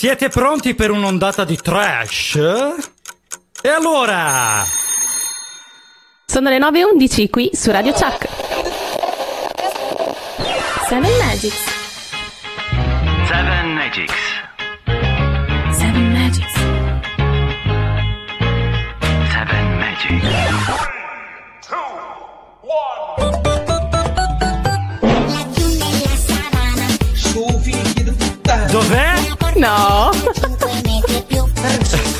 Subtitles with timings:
[0.00, 2.34] Siete pronti per un'ondata di trash?
[2.34, 4.64] E allora...
[6.24, 8.26] Sono le 9.11 qui su Radio Chuck.
[10.88, 11.64] Seven Magics.
[13.28, 14.29] Seven Magics.
[29.60, 30.10] No!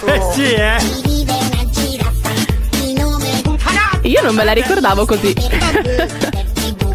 [0.04, 0.76] Eh sì, eh!
[4.02, 5.34] Io non me la ricordavo così.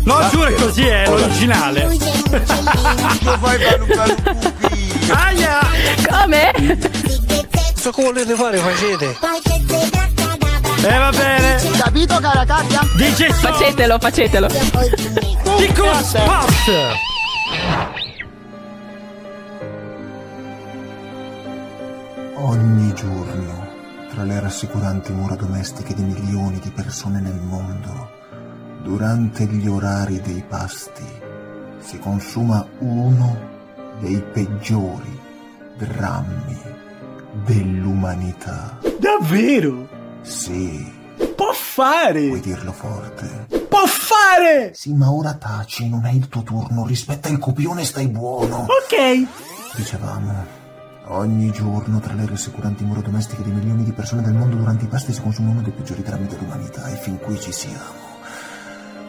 [0.03, 1.97] No, giuro è così, è l'originale.
[5.09, 5.59] Aia!
[6.07, 6.79] Come?
[7.75, 9.17] So come volete fare, facete.
[10.83, 11.59] Eh va bene!
[11.75, 12.87] Capito, cara Katia?
[12.93, 13.51] DJ Son!
[13.51, 14.47] Facetelo, facetelo.
[15.57, 17.03] Dico Spot!
[22.55, 23.67] Ogni giorno,
[24.09, 28.09] tra le rassicuranti mura domestiche di milioni di persone nel mondo,
[28.81, 31.03] durante gli orari dei pasti,
[31.79, 33.37] si consuma uno
[33.99, 35.19] dei peggiori
[35.77, 36.57] drammi
[37.43, 38.79] dell'umanità.
[38.99, 39.89] Davvero?
[40.21, 40.93] Sì,
[41.35, 42.27] Può fare!
[42.27, 43.47] puoi dirlo forte.
[43.67, 44.71] Può fare!
[44.73, 48.59] Sì, ma ora taci, non è il tuo turno, rispetta il copione e stai buono.
[48.69, 49.27] Ok.
[49.75, 50.63] Dicevamo,
[51.07, 54.87] ogni giorno tra le rassicuranti mura domestiche di milioni di persone del mondo durante i
[54.87, 58.13] pasti si consuma uno dei peggiori drammi dell'umanità e fin qui ci siamo.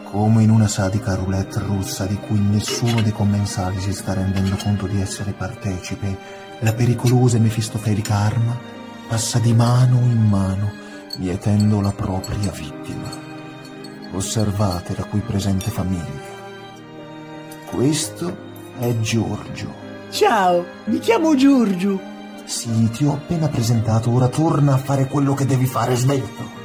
[0.03, 4.87] Come in una sadica roulette russa di cui nessuno dei commensali si sta rendendo conto
[4.87, 6.17] di essere partecipe,
[6.59, 8.57] la pericolosa e mefistofelica arma
[9.07, 10.71] passa di mano in mano,
[11.17, 13.09] mietendo la propria vittima.
[14.13, 16.35] Osservate la qui presente famiglia.
[17.69, 18.37] Questo
[18.79, 19.86] è Giorgio.
[20.09, 21.99] Ciao, mi chiamo Giorgio.
[22.45, 26.55] Sì, ti ho appena presentato, ora torna a fare quello che devi fare, svelto.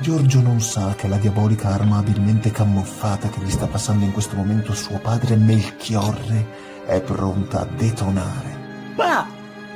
[0.00, 4.34] Giorgio non sa che la diabolica arma abilmente camuffata che gli sta passando in questo
[4.34, 6.46] momento suo padre Melchiorre
[6.86, 8.58] è pronta a detonare.
[8.96, 9.26] Pa,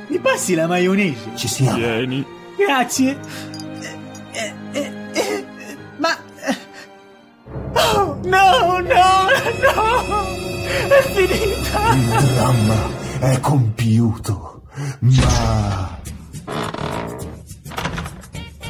[0.07, 1.35] mi passi la maionese?
[1.35, 1.77] Ci siamo.
[2.57, 3.17] Grazie.
[3.81, 3.97] Eh,
[4.31, 5.45] eh, eh, eh,
[5.97, 6.09] ma...
[6.47, 6.57] eh.
[7.95, 10.44] Oh, no, no, no!
[10.87, 11.93] È finita!
[11.93, 14.61] Il dramma è compiuto,
[14.99, 15.99] ma...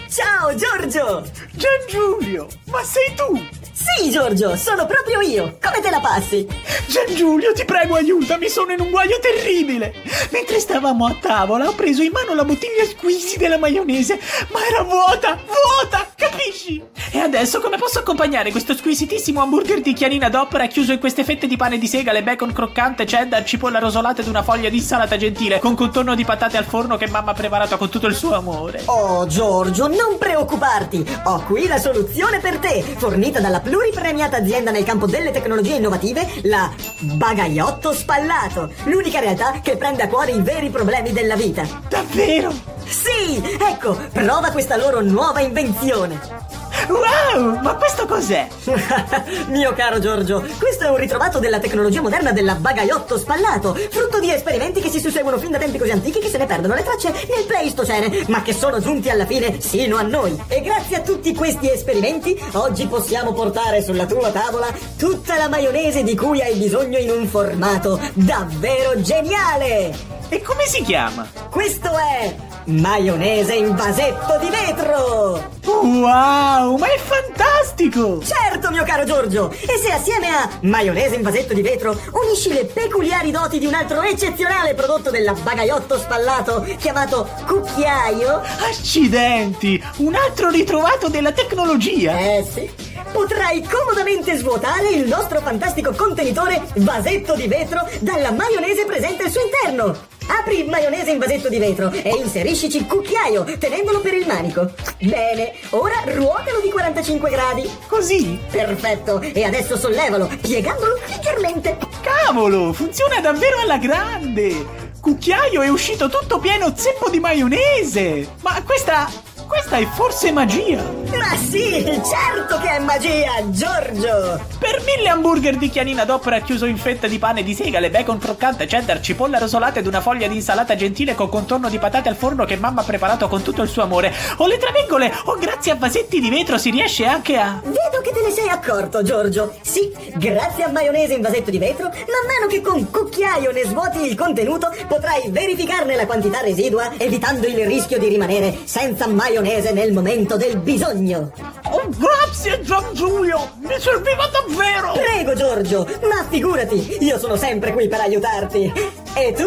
[0.07, 1.23] Ciao Giorgio!
[1.51, 3.63] Gian Giulio, ma sei tu?
[3.75, 5.57] Sì Giorgio, sono proprio io!
[5.61, 6.47] Come te la passi?
[6.87, 9.93] Gian Giulio, ti prego aiutami, sono in un guaio terribile!
[10.31, 14.17] Mentre stavamo a tavola ho preso in mano la bottiglia squisi della maionese,
[14.53, 16.81] ma era vuota, vuota, capisci?
[17.11, 21.47] E adesso come posso accompagnare questo squisitissimo hamburger di chianina d'opera chiuso in queste fette
[21.47, 25.59] di pane di segale, bacon croccante, cheddar, cipolla rosolata ed una foglia di insalata gentile,
[25.59, 28.83] con contorno di patate al forno che mamma ha preparato con tutto il suo amore?
[28.85, 31.05] Oh Giorgio, non preoccuparti!
[31.25, 36.27] Ho qui la soluzione per te, fornita dalla pluripremiata azienda nel campo delle tecnologie innovative,
[36.43, 41.67] la Bagaiotto Spallato, l'unica realtà che prende a cuore i veri problemi della vita.
[41.89, 42.53] Davvero?
[42.85, 46.63] Sì, ecco, prova questa loro nuova invenzione.
[46.87, 48.47] Wow, ma questo cos'è?
[49.47, 54.31] Mio caro Giorgio, questo è un ritrovato della tecnologia moderna della bagaiotto spallato, frutto di
[54.31, 57.11] esperimenti che si susseguono fin da tempi così antichi che se ne perdono le tracce
[57.11, 60.39] nel Pleistocene, ma che sono giunti alla fine sino a noi.
[60.47, 66.03] E grazie a tutti questi esperimenti, oggi possiamo portare sulla tua tavola tutta la maionese
[66.03, 70.13] di cui hai bisogno in un formato davvero geniale.
[70.29, 71.27] E come si chiama?
[71.49, 75.51] Questo è maionese in vasetto di vetro!
[75.63, 78.21] Wow, ma è fantastico!
[78.23, 79.51] Certo, mio caro Giorgio!
[79.51, 83.73] E se assieme a maionese in vasetto di vetro unisci le peculiari doti di un
[83.73, 88.41] altro eccezionale prodotto della bagaiotto spallato chiamato cucchiaio?
[88.69, 89.83] Accidenti!
[89.97, 92.17] Un altro ritrovato della tecnologia!
[92.17, 92.94] Eh sì!
[93.15, 99.39] Potrai comodamente svuotare il nostro fantastico contenitore vasetto di vetro dalla maionese presente al suo
[99.41, 99.97] interno!
[100.27, 104.69] Apri il maionese in vasetto di vetro e inseriscici il cucchiaio, tenendolo per il manico.
[104.99, 107.71] Bene, ora ruotalo di 45 gradi.
[107.87, 108.37] Così?
[108.51, 111.77] Perfetto, e adesso sollevalo, piegandolo leggermente.
[112.01, 114.91] Cavolo, funziona davvero alla grande!
[114.99, 118.27] Cucchiaio è uscito tutto pieno zeppo di maionese!
[118.41, 119.09] Ma questa
[119.47, 120.81] Questa è forse magia!
[121.17, 124.43] Ma sì, certo che è magia, Giorgio!
[124.57, 128.65] Per mille hamburger di chianina DOP racchiuso in fette di pane di segale, bacon croccante,
[128.65, 132.45] cheddar, cipolla rosolata ed una foglia di insalata gentile con contorno di patate al forno
[132.45, 134.11] che mamma ha preparato con tutto il suo amore.
[134.37, 137.61] O le travengole, o grazie a vasetti di vetro si riesce anche a...
[137.63, 139.53] Vedo che te ne sei accorto, Giorgio.
[139.61, 144.01] Sì, grazie a maionese in vasetto di vetro, man mano che con cucchiaio ne svuoti
[144.05, 149.91] il contenuto, potrai verificarne la quantità residua, evitando il rischio di rimanere senza maionese nel
[149.91, 151.31] momento del bisogno.
[151.71, 153.51] Oh, grazie Gian Giulio!
[153.59, 154.93] Mi serviva davvero!
[154.93, 158.71] Prego, Giorgio, ma figurati, io sono sempre qui per aiutarti.
[159.13, 159.45] E tu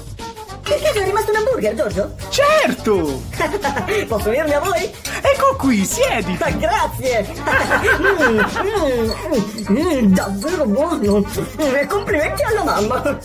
[0.62, 2.14] Perché è rimasto un hamburger, Giorgio?
[2.28, 3.22] Certo!
[4.06, 4.88] Posso unirmi a voi?
[5.22, 6.36] Ecco qui, siedi!
[6.38, 7.26] Ma grazie!
[8.10, 8.40] Mm,
[9.68, 11.24] mm, mm, davvero buono!
[11.56, 13.18] E complimenti alla mamma!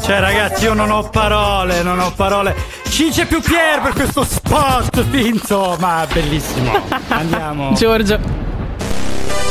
[0.00, 2.54] Cioè, ragazzi, io non ho parole, non ho parole.
[2.88, 6.72] Cince più Pier per questo spot, insomma, bellissimo.
[7.08, 7.72] Andiamo.
[7.74, 8.18] Giorgio.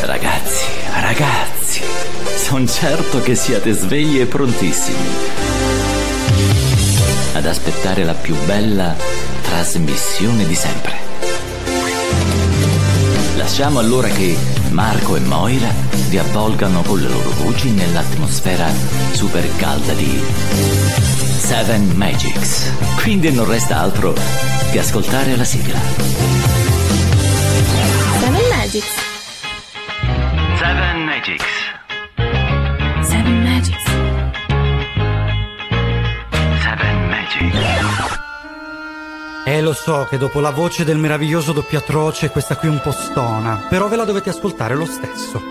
[0.02, 0.66] Ragazzi,
[1.00, 1.82] ragazzi,
[2.36, 5.10] sono certo che siate svegli e prontissimi
[7.34, 8.96] ad aspettare la più bella
[9.42, 11.00] trasmissione di sempre.
[13.38, 14.36] Lasciamo allora che
[14.72, 15.70] Marco e Moira
[16.08, 18.68] vi avvolgano con le loro voci nell'atmosfera
[19.12, 20.24] super calda di
[21.38, 22.72] Seven Magics.
[23.02, 24.14] Quindi non resta altro
[24.72, 25.80] che ascoltare la sigla.
[28.20, 28.94] Seven Magics.
[30.58, 31.46] Seven Magics.
[33.02, 33.84] Seven Magics.
[36.62, 37.81] Seven Magics.
[39.44, 43.66] Eh, lo so che dopo la voce del meraviglioso doppiatroce questa qui un po' stona,
[43.68, 45.42] però ve la dovete ascoltare lo stesso.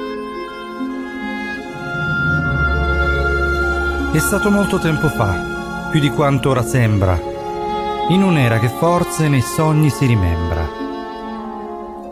[4.13, 7.21] È stato molto tempo fa, più di quanto ora sembra,
[8.11, 10.69] in un'era che forse nei sogni si rimembra.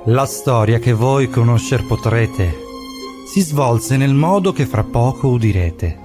[0.07, 2.57] La storia che voi conoscer potrete
[3.33, 5.99] si svolse nel modo che fra poco udirete.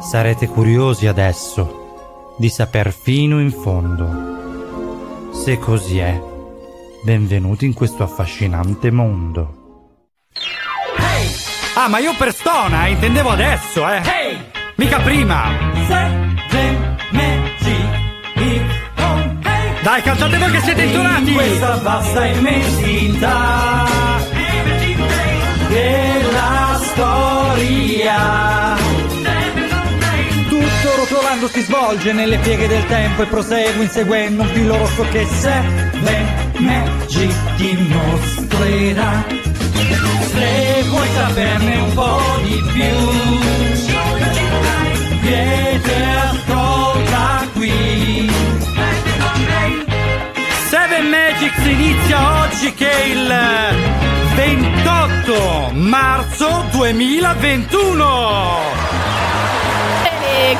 [0.00, 4.37] Sarete curiosi adesso di saper fino in fondo.
[5.42, 6.20] Se così è,
[7.04, 10.02] benvenuti in questo affascinante mondo.
[11.74, 14.02] Ah, ma io per stona, intendevo adesso, eh!
[14.74, 15.50] Mica prima!
[19.82, 21.32] Dai, cantate voi che siete intonati!
[21.32, 23.86] questa vasta immensità
[25.68, 28.67] della storia
[31.28, 36.26] rotolando si svolge nelle pieghe del tempo e prosegue inseguendo un filo rosso che Seven
[36.56, 39.24] Magic ti mostrerà.
[40.32, 42.96] Se vuoi saperne un po' di più,
[45.20, 48.32] vieni ascolta qui.
[50.68, 53.30] Seven Magics inizia oggi che è il
[54.34, 58.86] 28 marzo 2021.
[60.40, 60.56] E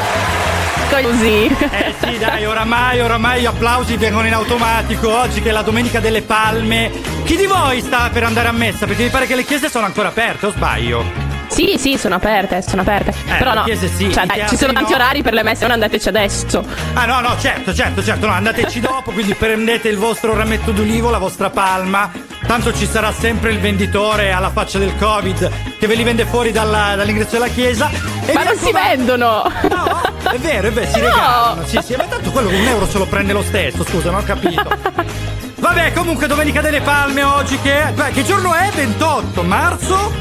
[1.02, 1.56] così.
[1.78, 5.10] Eh sì, dai, oramai, oramai gli applausi vengono in automatico.
[5.10, 6.90] Oggi che è la domenica delle palme.
[7.24, 8.86] Chi di voi sta per andare a messa?
[8.86, 11.28] Perché mi pare che le chiese sono ancora aperte, o sbaglio?
[11.48, 13.12] Sì, sì, sono aperte, sono aperte.
[13.26, 13.64] Però le no.
[13.64, 14.96] chiese sì, Cioè, dai, ci sono tanti no.
[14.96, 16.64] orari per le messe, non andateci adesso.
[16.94, 21.10] Ah no, no, certo, certo, certo, no, andateci dopo, quindi prendete il vostro rametto d'ulivo,
[21.10, 22.10] la vostra palma.
[22.48, 26.50] Tanto ci sarà sempre il venditore alla faccia del Covid che ve li vende fuori
[26.50, 27.90] dalla- dall'ingresso della chiesa.
[28.24, 29.42] E Ma non si vendono!
[29.68, 30.00] No,
[30.30, 31.06] è vero, è vero, si No.
[31.08, 31.64] regalano.
[31.66, 34.20] Sì, sì, ma tanto quello con un euro se lo prende lo stesso, scusa, non
[34.20, 34.64] ho capito.
[35.60, 37.92] Vabbè, comunque Domenica delle Palme oggi che...
[37.94, 38.70] Beh, che giorno è?
[38.74, 40.12] 28 marzo?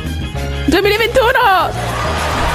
[0.65, 2.46] 2021!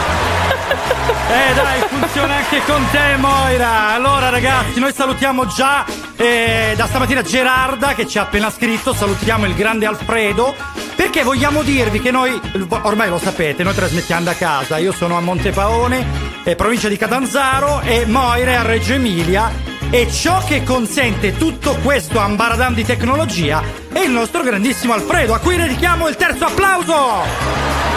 [1.32, 3.92] Eh dai, funziona anche con te Moira.
[3.92, 5.84] Allora ragazzi, noi salutiamo già
[6.16, 10.54] eh, da stamattina Gerarda che ci ha appena scritto, salutiamo il grande Alfredo.
[10.94, 12.38] Perché vogliamo dirvi che noi,
[12.82, 14.76] ormai lo sapete, noi trasmettiamo da casa.
[14.76, 16.06] Io sono a Montepaone,
[16.44, 19.50] eh, provincia di Catanzaro, e Moira è a Reggio Emilia.
[19.90, 23.62] E ciò che consente tutto questo ambaradam di tecnologia
[23.92, 27.91] è il nostro grandissimo Alfredo, a cui dedichiamo il terzo applauso!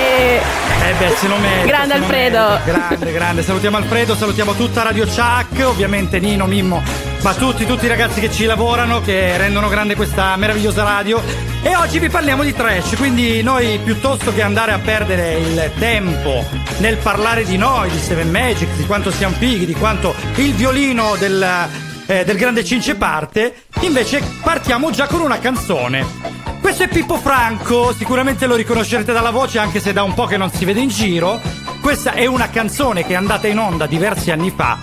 [0.00, 1.66] Eh beh, se lo merita.
[1.66, 2.38] Grande lo Alfredo.
[2.48, 2.62] merita.
[2.64, 3.42] Grande, grande.
[3.42, 6.82] Salutiamo Alfredo, salutiamo tutta Radio Chuck, ovviamente Nino, Mimmo,
[7.22, 11.22] ma tutti, tutti i ragazzi che ci lavorano, che rendono grande questa meravigliosa radio.
[11.62, 16.44] E oggi vi parliamo di trash, quindi noi piuttosto che andare a perdere il tempo
[16.78, 21.16] nel parlare di noi, di Seven Magic, di quanto siamo fighi, di quanto il violino
[21.18, 21.68] del,
[22.06, 26.47] eh, del grande Cince parte, invece partiamo già con una canzone.
[26.60, 30.36] Questo è Pippo Franco, sicuramente lo riconoscerete dalla voce anche se da un po' che
[30.36, 31.40] non si vede in giro.
[31.80, 34.78] Questa è una canzone che è andata in onda diversi anni fa,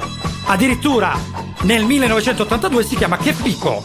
[0.46, 1.18] addirittura
[1.62, 3.84] nel 1982 si chiama Che fico.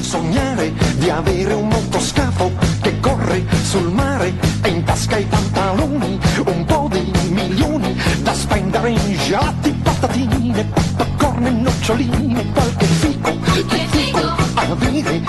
[0.00, 6.64] Sognare di avere un motoscafo che corre sul mare e in tasca i pantaloni, un
[6.64, 14.34] po' di milioni da spendere in gelati, patatine, popcorn e noccioline, qualche fico, che fico,
[14.54, 15.20] avere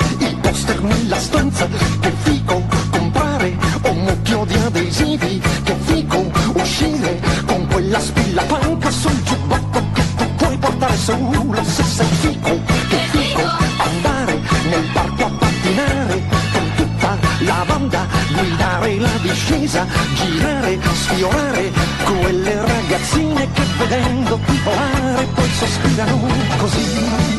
[0.82, 1.68] nella stanza,
[2.00, 9.24] che fico, comprare un mucchio di adesivi, che fico, uscire con quella spilla panca sul
[9.24, 13.42] giubbotto che tu puoi portare solo se sei fico, che fico,
[13.78, 21.72] andare nel parco a pattinare con tutta la banda, guidare la discesa, girare, sfiorare
[22.06, 27.39] quelle ragazzine che vedendo ti volare poi sospirano così.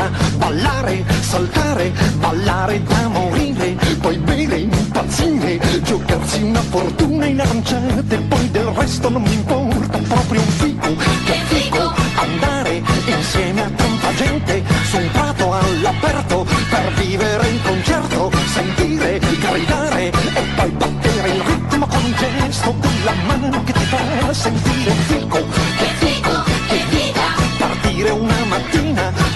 [0.00, 8.50] Discoteca, ballare, saltare, ballare da morire, poi bere, impazzire, giocarsi una fortuna in aranciate, poi
[8.50, 14.62] del resto non mi importa, proprio un fico, che fico, andare insieme a tanta gente
[14.84, 21.86] su un prato all'aperto per vivere in concerto, sentire, gridare e poi battere il ritmo
[21.86, 25.38] con un gesto della mano che ti fa sentire fico,
[25.78, 27.20] che fico, che vita,
[27.58, 28.89] partire una mattina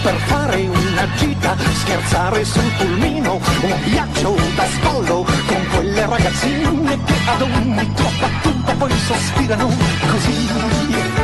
[0.05, 7.15] per fare una gita, scherzare sul pulmino, un viaggio da spallo con quelle ragazzine che
[7.25, 11.24] ad ogni tua battuta poi sospirano così.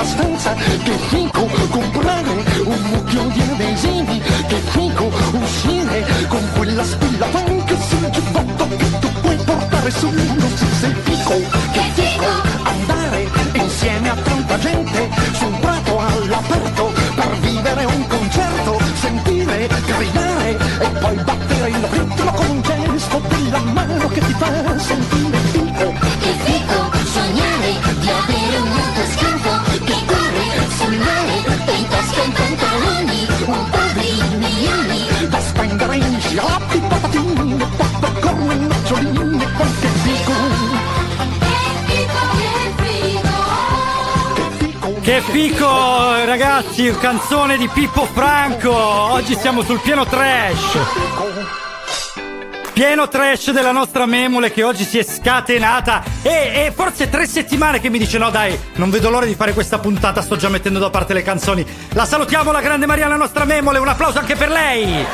[0.00, 2.30] Nella stanza, che fico, comprare
[2.64, 9.12] un mucchio di adesivi, che fico, uscire con quella spilla panca sul giubbotto che tu
[9.20, 10.20] puoi portare solo
[10.54, 11.34] se sei fico,
[11.72, 12.26] che fico,
[12.62, 20.58] andare insieme a tanta gente su un prato all'aperto per vivere un concerto, sentire, gridare
[20.80, 25.29] e poi battere il ritmo con un gesto della mano che ti fa sentire
[32.70, 39.88] tasca i pantaloni, un po' di milioni da spendere in gelati, patatine, popcorn noccioline, qualche
[39.88, 40.32] fico.
[45.00, 48.70] Che fico, ragazzi, canzone di Pippo Franco.
[48.70, 51.09] Oggi siamo sul pieno trash.
[52.80, 57.78] Pieno trash della nostra memole che oggi si è scatenata e, e forse tre settimane
[57.78, 60.78] che mi dice no dai, non vedo l'ora di fare questa puntata, sto già mettendo
[60.78, 61.62] da parte le canzoni.
[61.92, 65.04] La salutiamo la grande Mariana, nostra memole, un applauso anche per lei.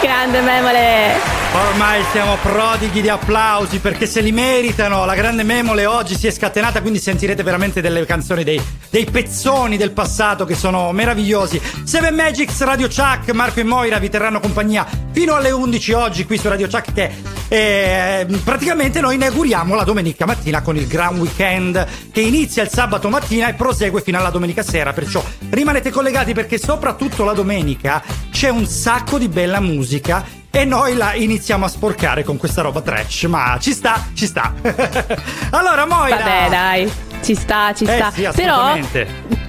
[0.00, 1.39] Grande memole.
[1.52, 5.04] Ormai siamo prodighi di applausi perché se li meritano.
[5.04, 9.76] La grande memole oggi si è scatenata, quindi sentirete veramente delle canzoni, dei, dei pezzoni
[9.76, 11.60] del passato che sono meravigliosi.
[11.82, 16.38] Seven Magics, Radio Chuck, Marco e Moira vi terranno compagnia fino alle 11 oggi qui
[16.38, 17.10] su Radio Chuck che
[17.48, 23.08] eh, praticamente noi inauguriamo la domenica mattina con il Gran Weekend che inizia il sabato
[23.08, 24.92] mattina e prosegue fino alla domenica sera.
[24.92, 30.96] Perciò rimanete collegati perché soprattutto la domenica c'è un sacco di bella musica e noi
[30.96, 34.52] la iniziamo a sporcare con questa roba trash, ma ci sta, ci sta.
[35.50, 36.16] allora, Moira.
[36.16, 36.92] Vabbè, dai.
[37.22, 38.10] Ci sta, ci Eh sta.
[38.10, 38.76] sì, Però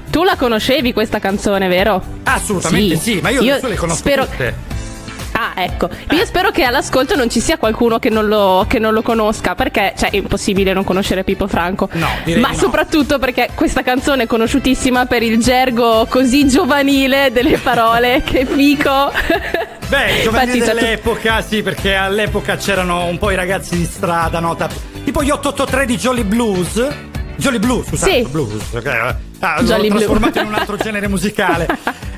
[0.10, 2.04] tu la conoscevi questa canzone, vero?
[2.24, 4.26] Assolutamente sì, ma io, sue le conosco spero...
[4.28, 4.81] tutte.
[5.42, 5.90] Ah, ecco.
[6.12, 9.56] Io spero che all'ascolto non ci sia qualcuno che non lo, che non lo conosca,
[9.56, 11.90] perché cioè, è impossibile non conoscere Pippo Franco.
[11.94, 12.62] No, direi Ma di no.
[12.62, 19.12] soprattutto perché questa canzone è conosciutissima per il gergo così giovanile delle parole che fico.
[19.88, 23.86] Beh, i giovani Infatti, c'è dell'epoca, sì, perché all'epoca c'erano un po' i ragazzi di
[23.86, 24.56] strada, no?
[25.04, 26.88] Tipo gli 883 di Jolly Blues.
[27.38, 28.30] Jolly Blues, scusate, Sì.
[28.30, 28.62] blues.
[28.74, 29.16] ok.
[29.44, 31.68] Ah, l'ho trasformato in un altro genere musicale.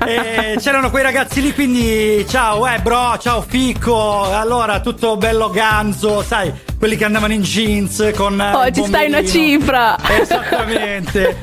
[0.06, 4.22] E c'erano quei ragazzi lì, quindi ciao, eh, bro, ciao Fico.
[4.30, 8.38] Allora, tutto bello ganzo, sai, quelli che andavano in jeans con.
[8.40, 9.96] eh, Oh, il ci stai una cifra.
[10.06, 11.40] Esattamente.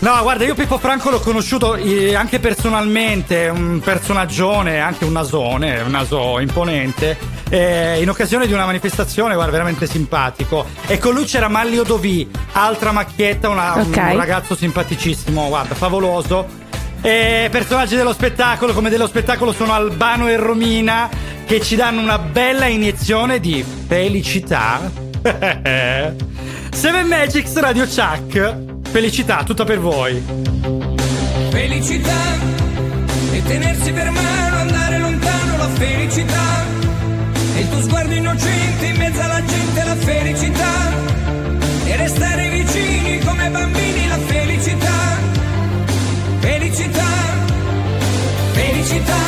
[0.00, 5.80] No, guarda, io Pippo Franco l'ho conosciuto eh, anche personalmente, un personaggione, anche un nasone,
[5.80, 7.16] un naso imponente,
[7.48, 10.66] eh, in occasione di una manifestazione, guarda, veramente simpatico.
[10.86, 13.96] E con lui c'era Mallio Dovì, altra macchietta, una- Ok.
[13.96, 16.62] un ragazzo simpaticissimo, guarda, favoloso.
[17.00, 21.08] E personaggi dello spettacolo, come dello spettacolo, sono Albano e Romina,
[21.44, 24.90] che ci danno una bella iniezione di felicità.
[26.72, 28.72] Seven Magics Radio Chuck.
[28.90, 30.22] Felicità, tutta per voi.
[31.50, 32.22] Felicità
[33.32, 36.64] e tenersi per mano, andare lontano, la felicità.
[37.56, 40.92] E il tuo sguardo innocente in mezzo alla gente, la felicità.
[41.84, 44.03] E restare vicini come bambini.
[46.74, 47.06] Felicità,
[48.52, 49.22] felicità.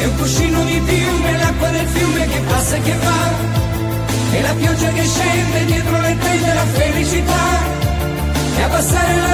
[0.00, 3.30] È un cuscino di piume, l'acqua del fiume che passa e che va.
[4.32, 7.44] E la pioggia che scende dietro le tende, la felicità.
[8.58, 9.31] E abbassare la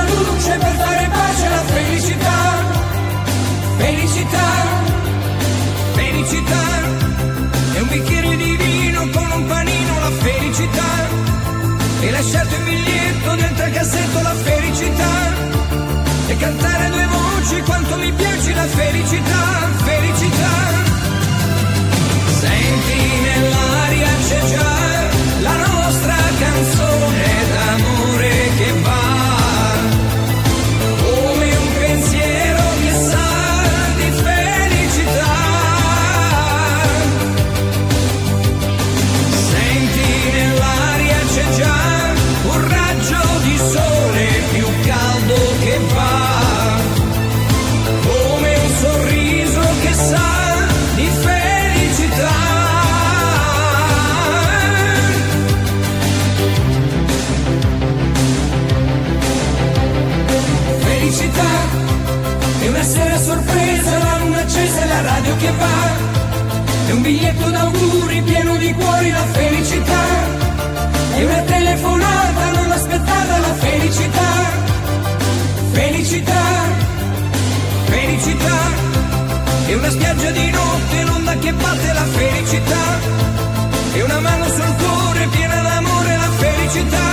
[18.68, 19.18] 水里去
[67.08, 70.02] biglietto d'auguri pieno di cuori, la felicità.
[71.14, 74.30] È una telefonata non aspettata, la felicità.
[75.72, 76.44] Felicità,
[77.94, 78.58] felicità.
[79.70, 82.84] È una spiaggia di notte, l'onda che batte, la felicità.
[83.92, 87.06] È una mano sul cuore piena d'amore, la felicità.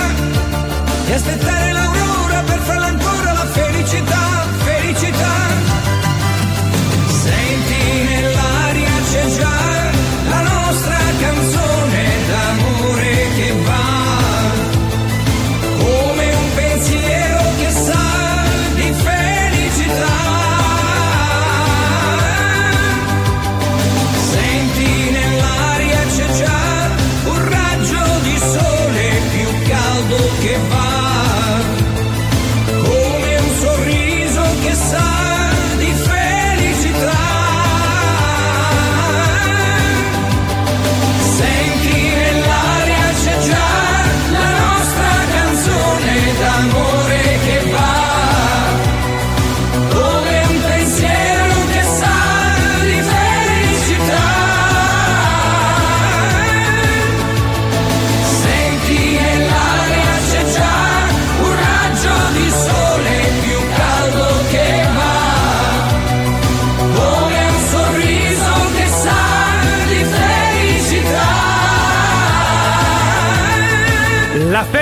[1.08, 4.55] E aspettare l'aurora per farla ancora la felicità.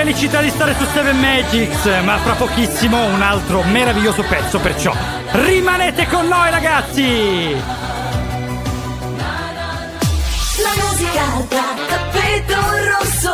[0.05, 0.41] Felicità.
[0.41, 4.93] Di stare su Seven Magics, ma fra pochissimo un altro meraviglioso pezzo, perciò
[5.31, 7.55] rimanete con noi ragazzi!
[10.61, 12.53] La musica da tappeto
[12.99, 13.33] rosso.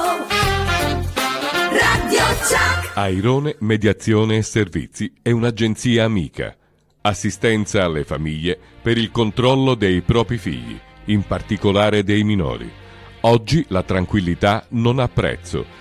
[1.69, 2.91] Radio Chuck.
[2.93, 6.55] Airone Mediazione e Servizi è un'agenzia amica.
[7.01, 12.71] Assistenza alle famiglie per il controllo dei propri figli, in particolare dei minori.
[13.21, 15.80] Oggi la tranquillità non ha prezzo.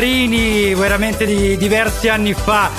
[0.00, 2.70] Carini, veramente di diversi anni fa.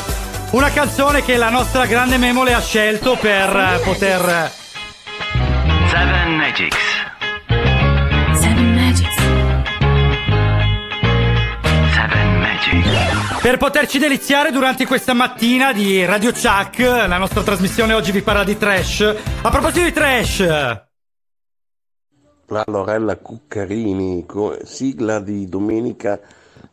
[0.53, 4.51] Una canzone che la nostra grande Memole ha scelto per eh, poter...
[5.91, 6.79] Seven Magics.
[13.39, 16.79] per poterci deliziare durante questa mattina di Radio Chuck.
[16.79, 19.15] La nostra trasmissione oggi vi parla di trash.
[19.43, 20.39] A proposito di trash,
[22.47, 24.25] la Lorella Cuccarini,
[24.63, 26.19] sigla di domenica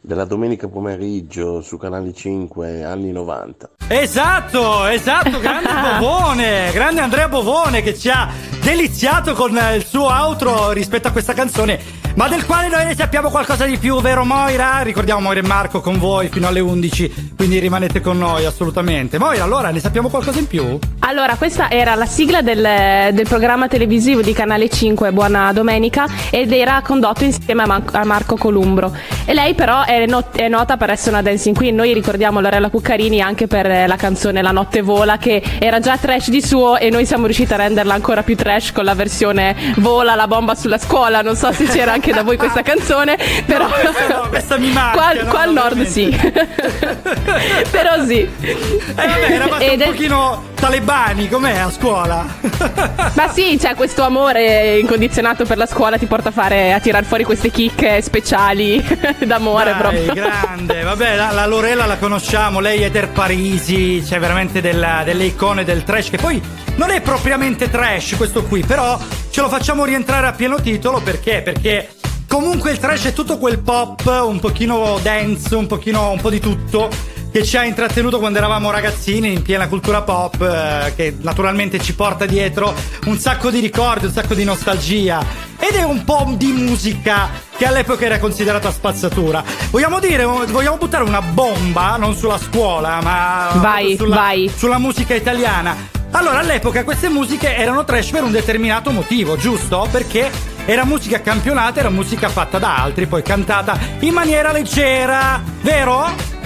[0.00, 3.70] della domenica pomeriggio su Canale 5 anni 90.
[3.88, 8.28] Esatto, esatto, grande Bovone, grande Andrea Bovone che ci ha
[8.62, 11.80] deliziato con eh, il suo outro rispetto a questa canzone,
[12.14, 14.82] ma del quale noi ne sappiamo qualcosa di più, vero Moira?
[14.82, 19.18] Ricordiamo Moira e Marco con voi fino alle 11, quindi rimanete con noi assolutamente.
[19.18, 20.78] Moira, allora ne sappiamo qualcosa in più?
[21.00, 26.52] Allora, questa era la sigla del, del programma televisivo di Canale 5, Buona Domenica, ed
[26.52, 28.94] era condotto insieme a, Mar- a Marco Columbro.
[29.24, 31.74] E lei però è, not- è nota per essere una dancing queen.
[31.74, 35.96] Noi ricordiamo Lorella Cuccarini anche per eh, la canzone La notte vola che era già
[35.96, 39.56] trash di suo e noi siamo riusciti a renderla ancora più trash con la versione
[39.76, 41.22] Vola la bomba sulla scuola.
[41.22, 44.70] Non so se c'era anche da voi questa canzone, però No, questa no, questa mi
[44.72, 44.90] manca.
[44.98, 46.06] qua, no, qua al no, nord sì.
[47.70, 48.18] però sì.
[48.20, 48.56] Eh
[48.94, 52.26] vabbè, eravate Ed un è- pochino talebani, com'è a scuola?
[53.14, 57.04] Ma sì, cioè questo amore incondizionato per la scuola ti porta a fare a tirar
[57.04, 58.84] fuori queste chicche speciali
[59.24, 60.12] d'amore Dai, proprio.
[60.12, 65.24] grande, vabbè, la, la Lorella la conosciamo, lei è Eder Parisi, c'è veramente della- delle
[65.24, 66.40] icone del trash, che poi
[66.76, 68.98] non è propriamente trash questo qui, però
[69.30, 71.40] ce lo facciamo rientrare a pieno titolo perché?
[71.42, 71.90] Perché
[72.26, 76.40] comunque il trash è tutto quel pop, un pochino dance, un pochino, un po' di
[76.40, 76.90] tutto.
[77.30, 81.94] Che ci ha intrattenuto quando eravamo ragazzini in piena cultura pop, eh, che naturalmente ci
[81.94, 85.22] porta dietro un sacco di ricordi, un sacco di nostalgia.
[85.58, 89.44] Ed è un po' di musica che all'epoca era considerata spazzatura.
[89.70, 94.50] Vogliamo dire, vogliamo buttare una bomba, non sulla scuola, ma Vai, sulla, vai.
[94.54, 95.76] sulla musica italiana.
[96.12, 99.86] Allora, all'epoca queste musiche erano trash per un determinato motivo, giusto?
[99.90, 100.30] Perché
[100.64, 106.36] era musica campionata, era musica fatta da altri, poi cantata in maniera leggera, vero?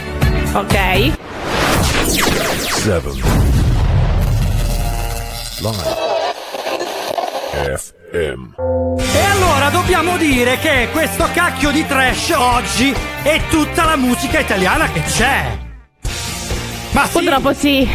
[0.54, 1.12] Ok.
[2.06, 3.00] 7
[5.60, 6.00] Live
[7.78, 8.54] FM
[8.98, 14.90] E allora dobbiamo dire che questo cacchio di trash oggi è tutta la musica italiana
[14.90, 15.58] che c'è.
[16.90, 17.12] Ma sì.
[17.12, 17.88] Purtroppo sì.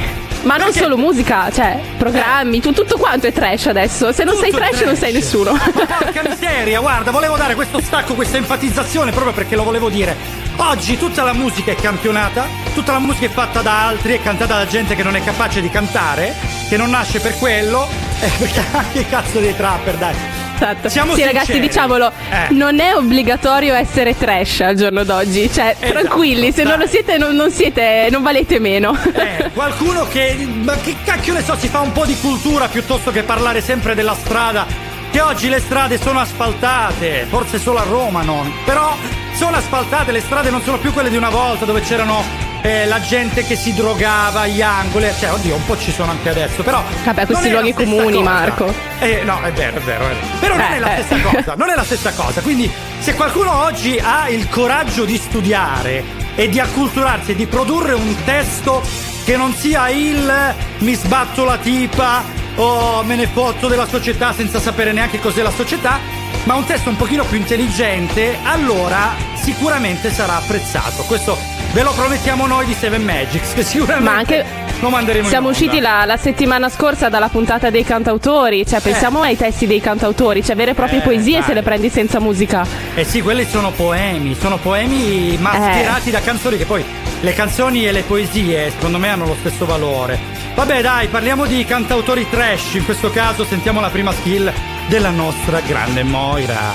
[0.47, 4.13] Ma non solo musica, cioè programmi, tu- tutto quanto è trash adesso.
[4.13, 5.51] Se non sei Tutto è trash, non sei nessuno.
[5.51, 10.15] Porca miseria, guarda, volevo dare questo stacco, questa enfatizzazione proprio perché lo volevo dire.
[10.55, 14.55] Oggi tutta la musica è campionata, tutta la musica è fatta da altri, è cantata
[14.55, 16.33] da gente che non è capace di cantare,
[16.69, 17.85] che non nasce per quello.
[18.21, 20.46] Eh, perché anche cazzo dei trapper, dai.
[20.59, 20.89] Esatto.
[20.89, 21.37] Siamo sì, sinceri.
[21.37, 22.53] ragazzi, diciamolo, Eh.
[22.53, 25.51] non è obbligatorio essere trash al giorno d'oggi.
[25.53, 26.81] Cioè, Esatto, tranquilli, se non dai.
[26.81, 28.97] lo siete, non, non siete, non valete meno.
[29.13, 30.35] Eh, qualcuno che.
[30.63, 33.93] Ma che cacchio ne so, si fa un po' di cultura piuttosto che parlare sempre
[33.95, 34.65] della strada.
[35.09, 38.51] Che oggi le strade sono asfaltate, forse solo a Roma non.
[38.65, 38.95] Però
[39.35, 42.23] sono asfaltate, le strade non sono più quelle di una volta dove c'erano
[42.61, 45.07] eh, la gente che si drogava agli angoli.
[45.19, 46.63] Cioè, oddio, un po' ci sono anche adesso.
[46.63, 46.81] Però.
[47.03, 48.29] Vabbè, questi non luoghi comuni, cosa.
[48.29, 48.73] Marco.
[48.99, 50.37] Eh, no, è vero, è vero, è vero.
[50.39, 51.03] Però non Eh, è la eh.
[51.03, 52.41] stessa cosa, non è la stessa cosa.
[52.41, 56.03] Quindi, se qualcuno oggi ha il coraggio di studiare
[56.35, 58.81] e di acculturarsi e di produrre un testo
[59.23, 62.23] che non sia il mi sbatto la tipa
[62.57, 65.99] o me ne fotto della società senza sapere neanche cos'è la società,
[66.43, 71.03] ma un testo un pochino più intelligente, allora sicuramente sarà apprezzato.
[71.03, 71.37] Questo
[71.73, 74.45] ve lo promettiamo noi di Seven Magics, che sicuramente Ma anche
[74.79, 79.35] lo manderemo Siamo usciti la, la settimana scorsa dalla puntata dei cantautori, cioè pensiamo ai
[79.37, 81.55] testi dei cantautori, cioè vere e proprie Eh, poesie se dai.
[81.55, 82.65] le prendi senza musica.
[82.95, 86.83] Eh sì, quelli sono poemi, sono poemi mascherati da canzoni che poi
[87.19, 90.45] le canzoni e le poesie secondo me hanno lo stesso valore.
[90.55, 94.49] Vabbè dai, parliamo di cantautori trash, in questo caso sentiamo la prima skill
[94.87, 96.71] della nostra grande Moira.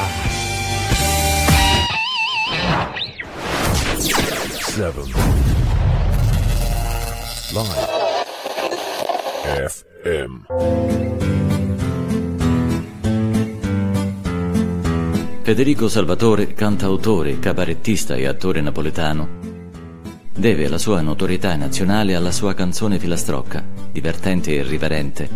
[3.96, 5.02] 7
[7.52, 7.90] Live.
[9.68, 10.46] FM
[15.42, 19.51] Federico Salvatore, cantautore, cabarettista e attore napoletano,
[20.34, 25.28] deve la sua notorietà nazionale alla sua canzone filastrocca, divertente e irriverente,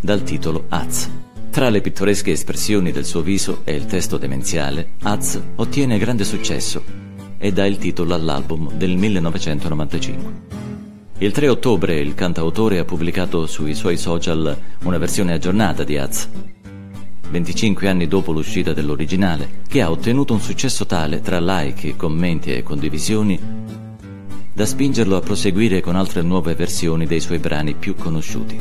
[0.00, 1.10] dal titolo Az.
[1.50, 6.82] Tra le pittoresche espressioni del suo viso e il testo demenziale, Az ottiene grande successo
[7.38, 10.62] e dà il titolo all'album del 1995.
[11.18, 16.28] Il 3 ottobre il cantautore ha pubblicato sui suoi social una versione aggiornata di Az,
[17.30, 22.62] 25 anni dopo l'uscita dell'originale, che ha ottenuto un successo tale tra like, commenti e
[22.62, 23.40] condivisioni
[24.54, 28.58] da spingerlo a proseguire con altre nuove versioni dei suoi brani più conosciuti.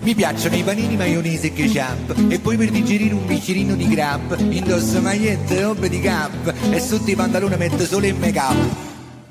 [0.00, 4.38] Mi piacciono i panini maionese e ketchup E poi per digerire un bicchierino di grab
[4.38, 8.54] Indosso magliette e robe di cap E sotto i pantaloni metto solo il make up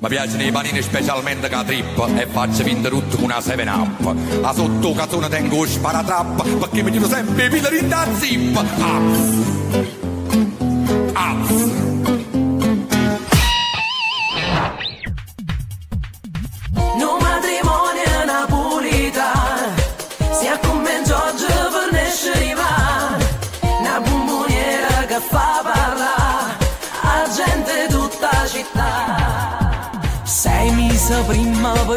[0.00, 4.14] Mi piacciono i panini specialmente ca trip E faccio vinto tutto con una 7 up.
[4.42, 8.54] A sotto cazzone tengo sparatrap Perché mi tiro sempre i pilleri da zip.
[8.54, 9.44] Az
[11.14, 11.95] Az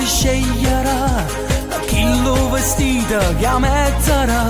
[0.10, 1.26] sceglierà
[1.70, 4.44] a chi lo vestita che metterà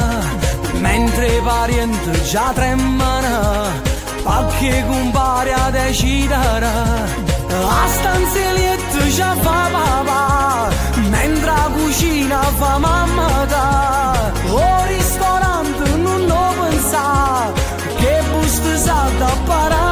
[0.79, 3.71] mentre variante già tremana
[4.23, 6.73] perché comparia deciderà
[7.47, 10.69] la stanzietta già fa papà
[11.09, 17.51] mentre la cucina fa mamma da o ristorante non lo pensa
[17.97, 19.88] che busta sa da parare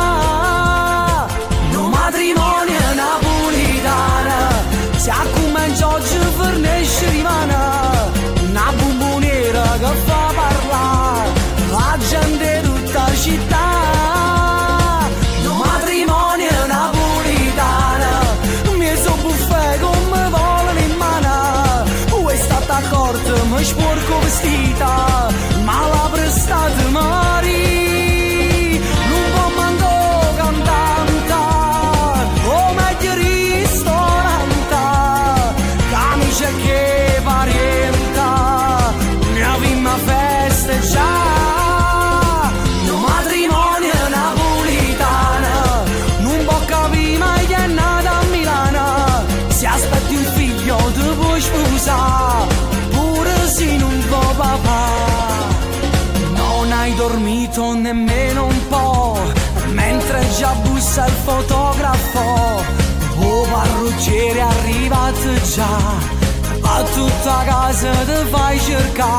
[67.68, 69.16] bază de vai jârca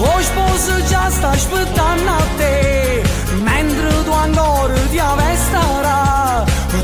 [0.00, 2.52] Hoș poză geasta și păta noapte.
[3.46, 6.00] Mendră doangoră dia vestara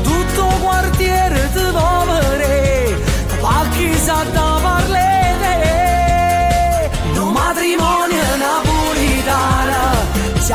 [0.05, 2.59] Tutto quartiere te vovere
[3.43, 5.55] Pachi sa da parlete
[7.15, 9.83] No matrimonio napolitana
[10.45, 10.51] Ci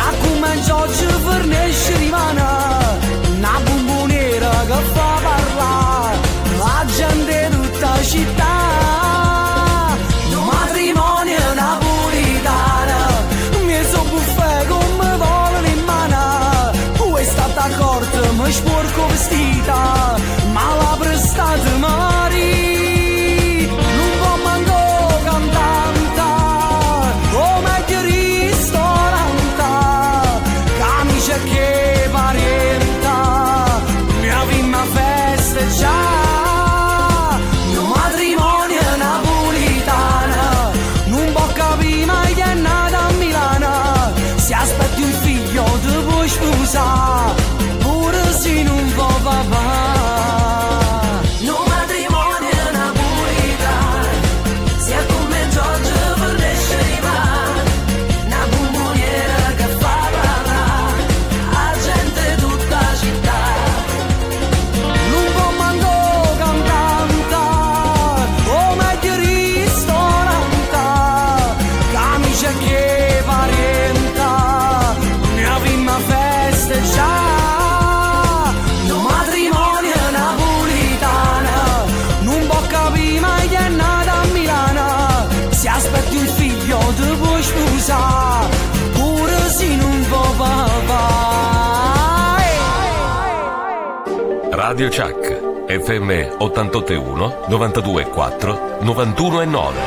[94.77, 99.79] Radio Chuck, FM 881 924 91 e 9.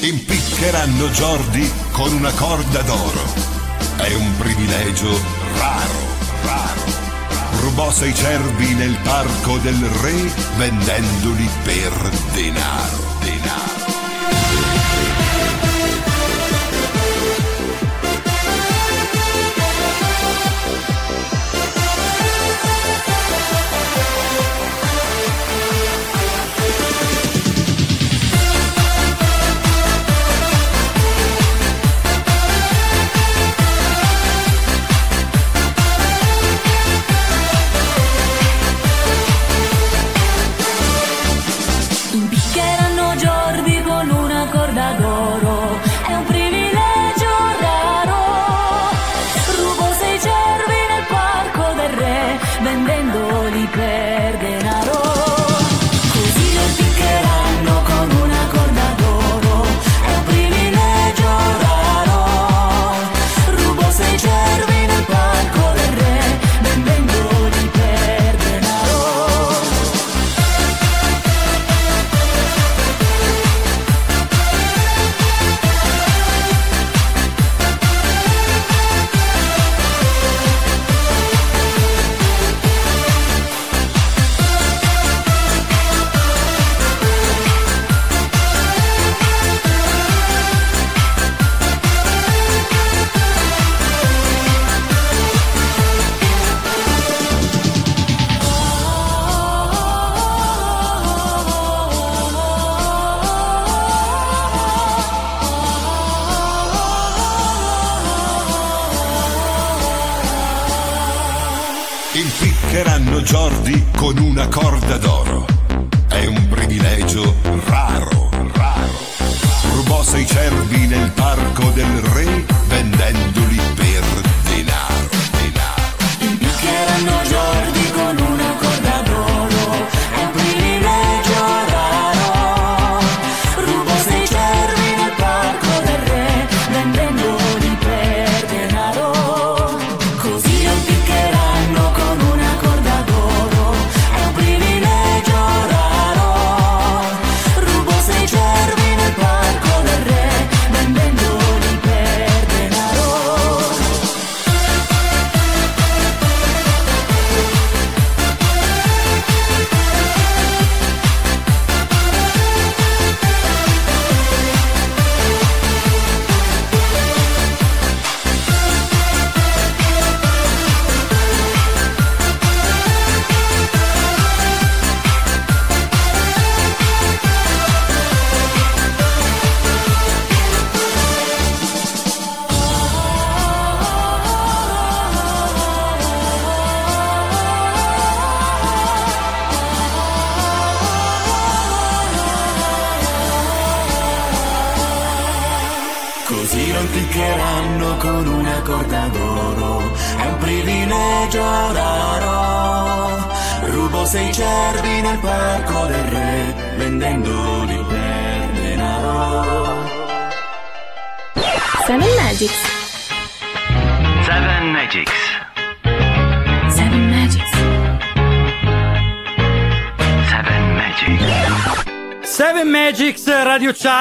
[0.00, 3.22] Impiccheranno Jordi con una corda d'oro.
[3.98, 5.10] È un privilegio
[5.58, 5.98] raro,
[6.42, 6.82] raro.
[7.60, 11.92] Rubò sei cervi nel parco del re vendendoli per
[12.32, 13.15] denaro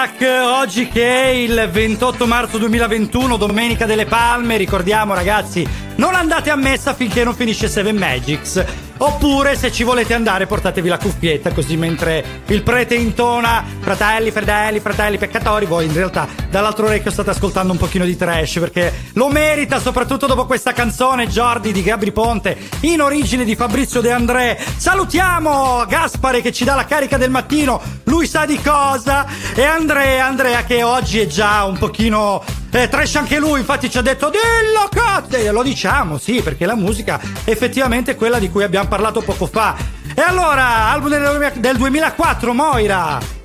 [0.06, 6.52] Chuck, oggi che è il 28 marzo 2021, domenica delle palme, ricordiamo ragazzi, non andate
[6.52, 8.85] a messa finché non finisce Seven Magics.
[8.98, 14.80] Oppure se ci volete andare portatevi la cuffietta così mentre il prete intona fratelli, fratelli,
[14.80, 19.28] fratelli peccatori, voi in realtà dall'altro orecchio state ascoltando un pochino di trash perché lo
[19.28, 24.58] merita soprattutto dopo questa canzone Jordi di Gabri Ponte in origine di Fabrizio De André.
[24.78, 29.26] Salutiamo Gaspare che ci dà la carica del mattino, lui sa di cosa?
[29.54, 32.42] E Andrea, Andrea che oggi è già un pochino
[32.76, 36.76] eh, trash anche lui, infatti ci ha detto dillo cotte, lo diciamo, sì, perché la
[36.76, 39.76] musica effettivamente è quella di cui abbiamo parlato poco fa.
[40.14, 41.10] E allora, album
[41.56, 43.45] del 2004, Moira.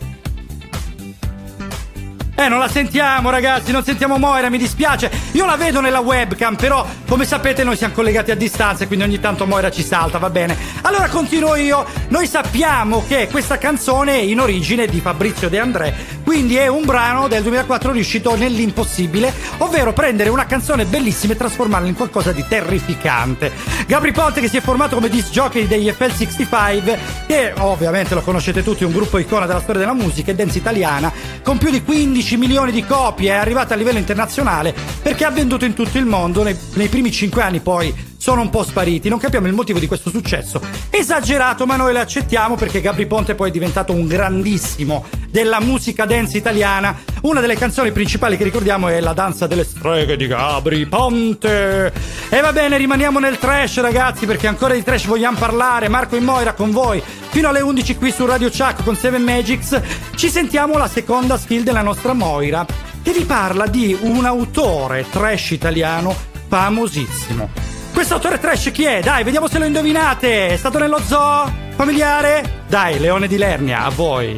[2.40, 5.10] Eh, non la sentiamo, ragazzi, non sentiamo Moira, mi dispiace.
[5.32, 9.20] Io la vedo nella webcam, però, come sapete, noi siamo collegati a distanza, quindi ogni
[9.20, 10.56] tanto Moira ci salta, va bene.
[10.80, 11.84] Allora continuo io.
[12.08, 16.86] Noi sappiamo che questa canzone è in origine di Fabrizio De André, quindi è un
[16.86, 22.42] brano del 2004 riuscito nell'impossibile, ovvero prendere una canzone bellissima e trasformarla in qualcosa di
[22.48, 23.52] terrificante.
[23.86, 28.62] Gabri Ponte, che si è formato come disc jockey degli FL65, che ovviamente lo conoscete
[28.62, 31.12] tutti, un gruppo icona della storia della musica e dance italiana,
[31.42, 35.64] con più di 15 milioni di copie, è arrivata a livello internazionale perché ha venduto
[35.64, 36.42] in tutto il mondo.
[36.42, 39.86] Nei, nei primi 5 anni poi sono un po' spariti, non capiamo il motivo di
[39.86, 40.60] questo successo.
[40.90, 46.04] Esagerato, ma noi lo accettiamo perché Gabri Ponte poi è diventato un grandissimo della musica
[46.04, 47.00] dance italiana.
[47.22, 51.90] Una delle canzoni principali che ricordiamo è La danza delle streghe di Gabri Ponte.
[52.28, 55.88] E va bene, rimaniamo nel trash, ragazzi, perché ancora di trash vogliamo parlare.
[55.88, 59.80] Marco e Moira con voi fino alle 11 qui su Radio Chuck con Seven Magics.
[60.14, 62.66] Ci sentiamo la seconda skill della nostra Moira,
[63.02, 66.14] che vi parla di un autore trash italiano
[66.48, 67.79] famosissimo.
[67.92, 69.00] Questo autore trash chi è?
[69.00, 70.48] Dai, vediamo se lo indovinate.
[70.48, 71.52] È stato nello zoo?
[71.76, 72.64] Familiare?
[72.68, 74.36] Dai, Leone di Lernia, a voi.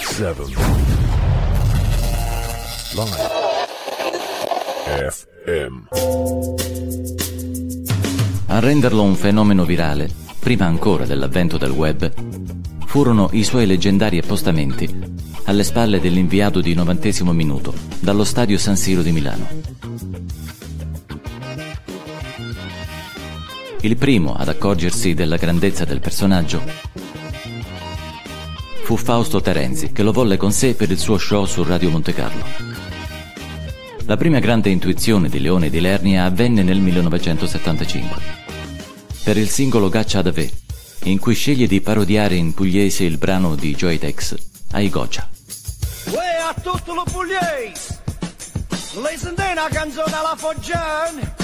[0.00, 0.46] Seven.
[2.94, 3.34] Live.
[5.10, 5.86] FM.
[8.46, 12.12] A renderlo un fenomeno virale, prima ancora dell'avvento del web,
[12.86, 15.12] furono i suoi leggendari appostamenti
[15.46, 19.48] alle spalle dell'inviato di novantesimo minuto dallo stadio San Siro di Milano.
[23.84, 26.62] Il primo ad accorgersi della grandezza del personaggio
[28.82, 32.14] fu Fausto Terenzi, che lo volle con sé per il suo show su Radio Monte
[32.14, 32.42] Carlo.
[34.06, 38.22] La prima grande intuizione di Leone di Lernia avvenne nel 1975,
[39.22, 40.50] per il singolo Gaccia da Ve,
[41.02, 44.34] in cui sceglie di parodiare in pugliese il brano di Joy Tex,
[44.72, 45.28] Ai Goccia.
[46.06, 48.00] Uè a tutto lo pugliese!
[49.02, 51.34] Lei sente una canzone alla Foggiane?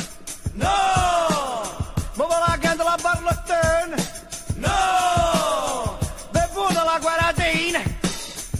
[0.54, 1.79] No!
[2.20, 3.96] Ma va la canta la Barlottone?
[4.56, 5.98] No!
[6.32, 7.80] Bevuta la Guaratina?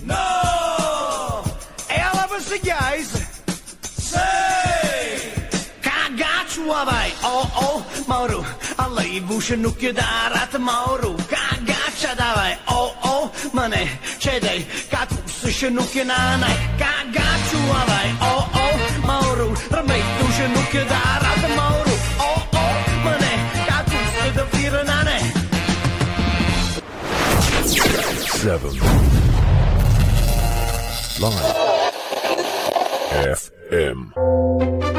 [0.05, 1.43] No!
[1.87, 3.29] E alla Persigliaise?
[3.83, 4.17] Sì!
[5.79, 7.13] Cagaccio vai!
[7.21, 8.43] Oh oh, Mauro,
[8.77, 14.67] a lei i busce nucchio da rat mauro cagaccia davai oh oh mane c'è dei
[14.89, 16.47] cacus scenucchio nana
[16.77, 21.90] cagacciu avai oh oh mauro rametto scenucchio da rat mauro
[28.41, 28.73] Seven.
[31.21, 31.53] Live.
[33.37, 34.90] FM.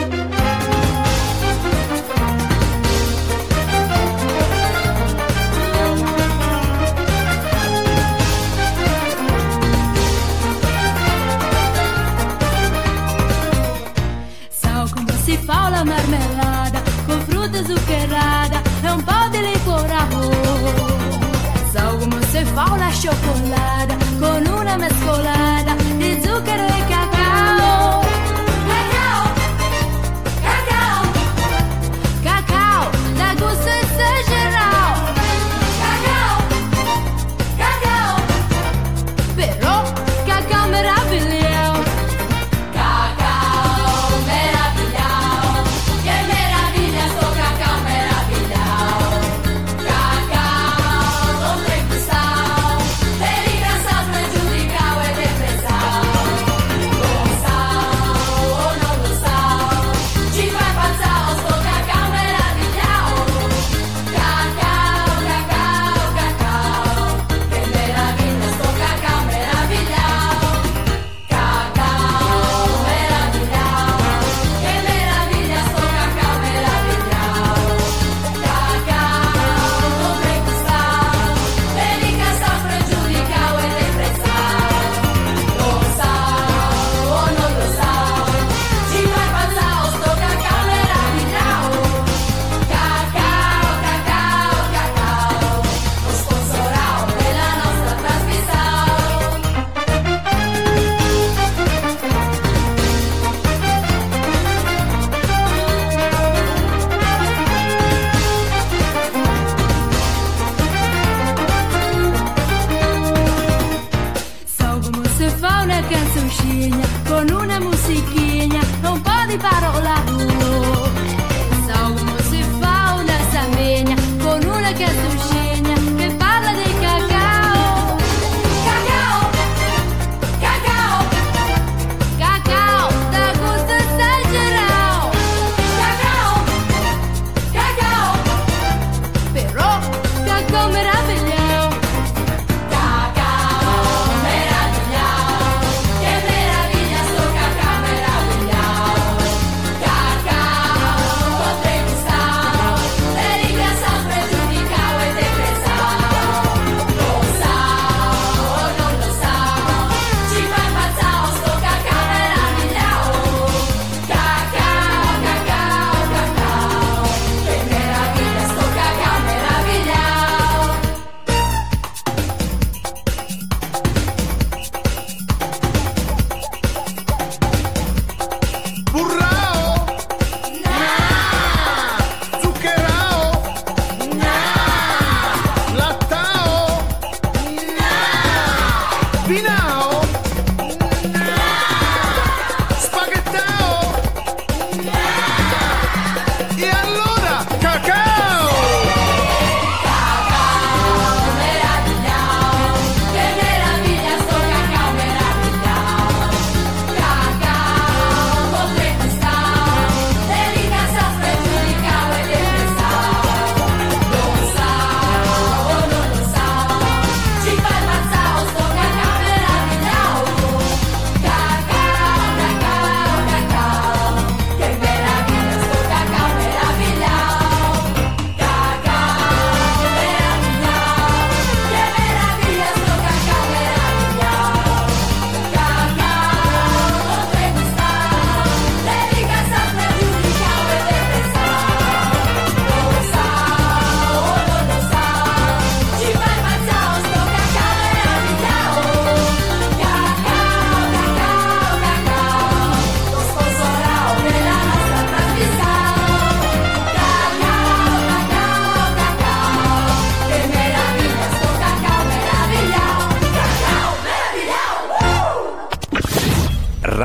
[23.02, 25.71] Fa la cioccolata con una mescolata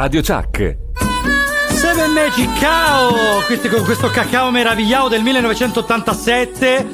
[0.07, 0.77] Radio Chuck.
[1.71, 3.43] Seven Magic Cow!
[3.45, 6.87] Questi con questo cacao meravigliao del 1987.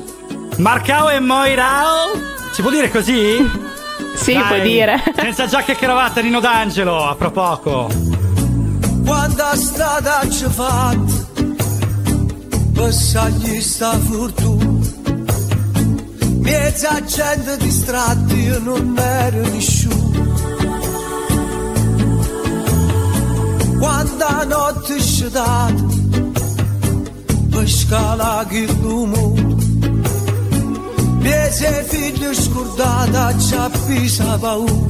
[0.57, 2.13] Marcao e Moirao?
[2.53, 3.37] Si può dire così?
[4.17, 5.03] Sì, Dai, puoi dire.
[5.15, 7.91] Senza giacca e cravatta, Nino D'Angelo, a fra poco.
[9.05, 11.13] Quanta strada ci fatta
[12.73, 14.81] Passagli sta fortuna
[16.39, 20.02] Mezza gente distratta Io non ero nessuno
[23.83, 25.75] Quanta notte ci data
[27.51, 29.57] Per scalare il mondo
[31.19, 34.82] Mezza figlia scordata Ci ha pisa paura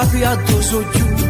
[0.00, 1.29] tanto per capire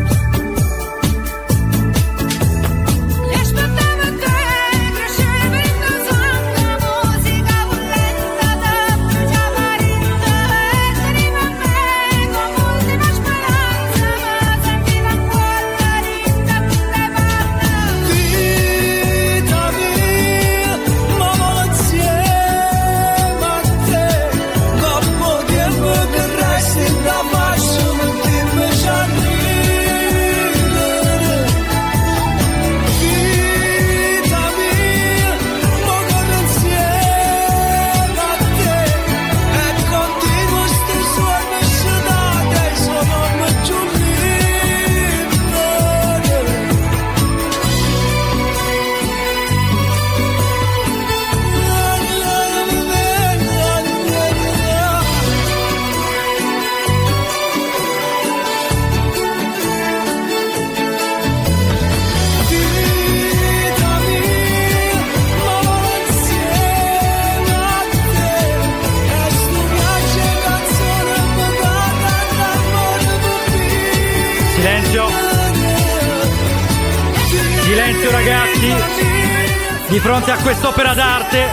[80.21, 81.49] fronte a quest'opera d'arte.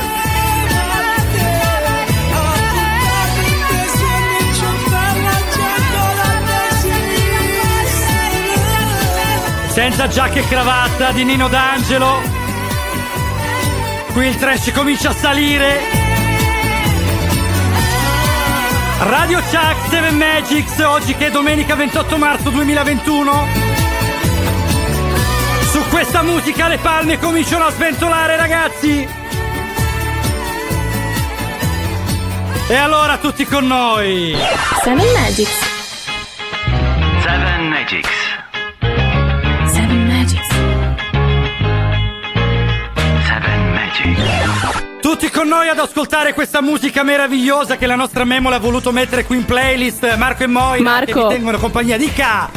[9.68, 12.22] Senza giacca e cravatta di Nino D'Angelo.
[14.12, 15.80] Qui il trash comincia a salire.
[19.00, 23.67] Radio Chuck 7 Magics, oggi che è domenica 28 marzo 2021.
[25.98, 29.08] Questa musica le palme cominciano a sventolare, ragazzi.
[32.70, 34.38] E allora tutti con noi.
[34.84, 35.50] Seven Magics.
[37.24, 38.10] Seven Magics.
[39.66, 40.48] Seven Magics.
[43.26, 44.86] Seven Magics.
[45.02, 49.26] Tutti con noi ad ascoltare questa musica meravigliosa che la nostra Memola ha voluto mettere
[49.26, 50.16] qui in playlist.
[50.16, 51.06] Marco e Moira Marco.
[51.06, 52.57] che vi tengono compagnia di K.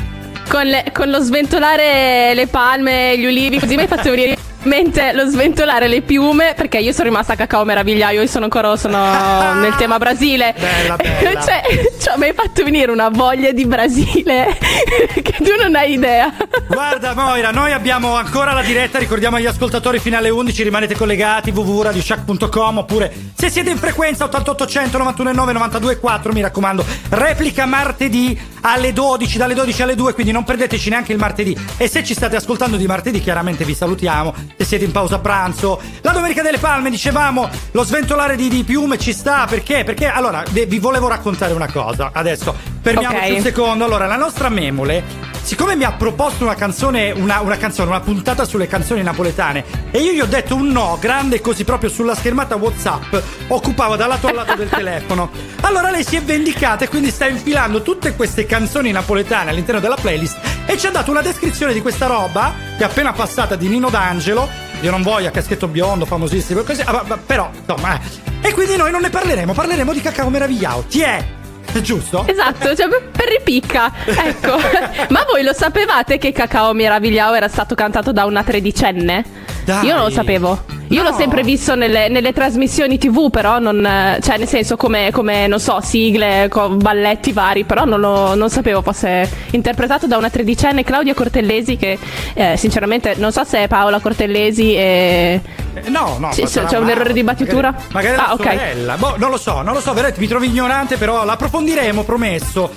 [0.50, 4.68] Con, le- con lo sventolare le palme, gli ulivi, così mi hai fatto venire in
[4.68, 8.76] mente lo sventolare le piume, perché io sono rimasta a cacao meravigliaio, io sono ancora
[8.76, 8.98] sono
[9.60, 10.54] nel tema Brasile.
[10.58, 11.40] Bella, bella.
[11.40, 11.62] cioè,
[11.98, 14.56] cioè, mi hai fatto venire una voglia di Brasile
[15.22, 16.32] che tu non hai idea.
[16.68, 21.50] Guarda Moira, noi abbiamo ancora la diretta, ricordiamo agli ascoltatori fino alle 11, rimanete collegati
[21.50, 29.38] www.radioshack.com oppure se siete in frequenza 8800 919 924, mi raccomando, replica martedì alle 12,
[29.38, 31.56] dalle 12 alle 2, quindi non perdeteci neanche il martedì.
[31.76, 35.80] E se ci state ascoltando di martedì, chiaramente vi salutiamo se siete in pausa pranzo.
[36.02, 39.84] La domenica delle palme dicevamo lo sventolare di, di piume ci sta perché?
[39.84, 42.10] Perché allora vi volevo raccontare una cosa.
[42.12, 43.36] Adesso fermiamoci Ok.
[43.36, 43.84] un secondo.
[43.84, 45.02] Allora, la nostra Memole,
[45.42, 50.00] siccome mi ha proposto una canzone, una, una canzone, una puntata sulle canzoni napoletane, e
[50.00, 53.14] io gli ho detto un no, grande così proprio sulla schermata WhatsApp,
[53.48, 55.30] occupava da lato a lato del telefono.
[55.62, 59.96] Allora lei si è vendicata e quindi sta infilando tutte queste canzoni napoletane all'interno della
[59.96, 60.38] playlist
[60.70, 63.90] e ci ha dato una descrizione di questa roba che è appena passata di Nino
[63.90, 64.48] D'Angelo.
[64.82, 67.96] Io non voglio a caschetto biondo, famosissimo, così, ah, però, insomma.
[67.96, 68.48] eh.
[68.48, 70.84] E quindi noi non ne parleremo, parleremo di Cacao Meravigliao.
[70.88, 71.24] Ti è?
[71.72, 72.24] È giusto?
[72.24, 73.92] Esatto, cioè per ripicca.
[74.04, 74.58] Ecco.
[75.12, 79.24] Ma voi lo sapevate che Cacao Meravigliao era stato cantato da una tredicenne?
[79.64, 79.86] Dai.
[79.86, 80.79] Io non lo sapevo.
[80.90, 81.10] Io No.
[81.10, 83.78] l'ho sempre visto nelle, nelle trasmissioni TV, però non.
[84.20, 88.50] cioè, nel senso, come, come, non so, sigle, co- balletti vari, però non, lo- non
[88.50, 91.96] sapevo fosse interpretato da una tredicenne, Claudia Cortellesi, che
[92.34, 95.40] eh, sinceramente non so se è Paola Cortellesi e.
[95.74, 97.70] Eh, No, no, ma c'è- un errore di battitura?
[97.92, 98.42] Magari, magari la Ah, ok.
[98.42, 98.96] sorella.
[98.96, 102.70] Boh, non lo so, non lo so, veramente mi trovo ignorante, però l'approfondiremo, promesso.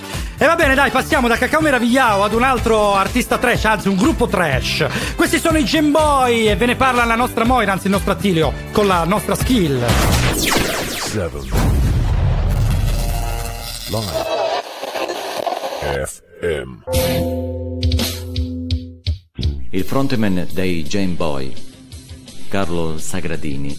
[0.44, 3.96] E va bene, dai, passiamo da Cacao Meravigliao ad un altro artista trash, anzi un
[3.96, 4.86] gruppo trash.
[5.16, 8.52] Questi sono i Gemboy e ve ne parla la nostra Moira, anzi il nostro Attilio,
[8.74, 9.82] con la nostra skill.
[10.98, 11.50] Seven.
[13.88, 14.12] Live.
[16.41, 16.74] FM.
[19.70, 21.54] Il frontman dei Jane Boy,
[22.50, 23.74] Carlo Sagradini,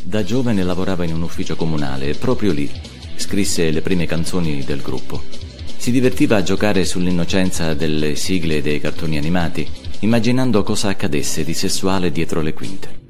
[0.00, 2.70] da giovane lavorava in un ufficio comunale e proprio lì
[3.16, 5.45] scrisse le prime canzoni del gruppo.
[5.76, 9.68] Si divertiva a giocare sull'innocenza delle sigle dei cartoni animati,
[10.00, 13.04] immaginando cosa accadesse di sessuale dietro le quinte.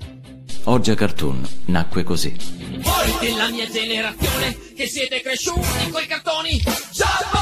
[0.65, 2.37] Oggi a Cartoon nacque così.
[2.79, 6.61] Voi della mia generazione che siete cresciuti coi cartoni
[6.93, 7.36] giapponesi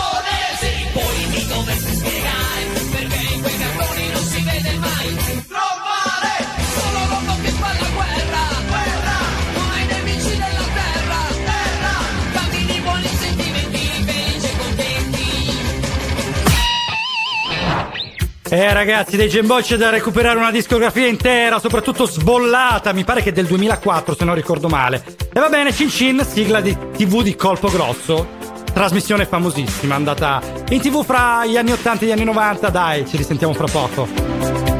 [18.54, 23.32] Eh ragazzi, dei Gemboy c'è da recuperare una discografia intera, soprattutto sbollata, mi pare che
[23.32, 25.02] del 2004 se non ricordo male.
[25.32, 28.28] E va bene, Cin Cin, sigla di TV di Colpo Grosso.
[28.72, 33.16] Trasmissione famosissima, andata in TV fra gli anni 80 e gli anni 90, dai, ci
[33.16, 34.73] risentiamo fra poco.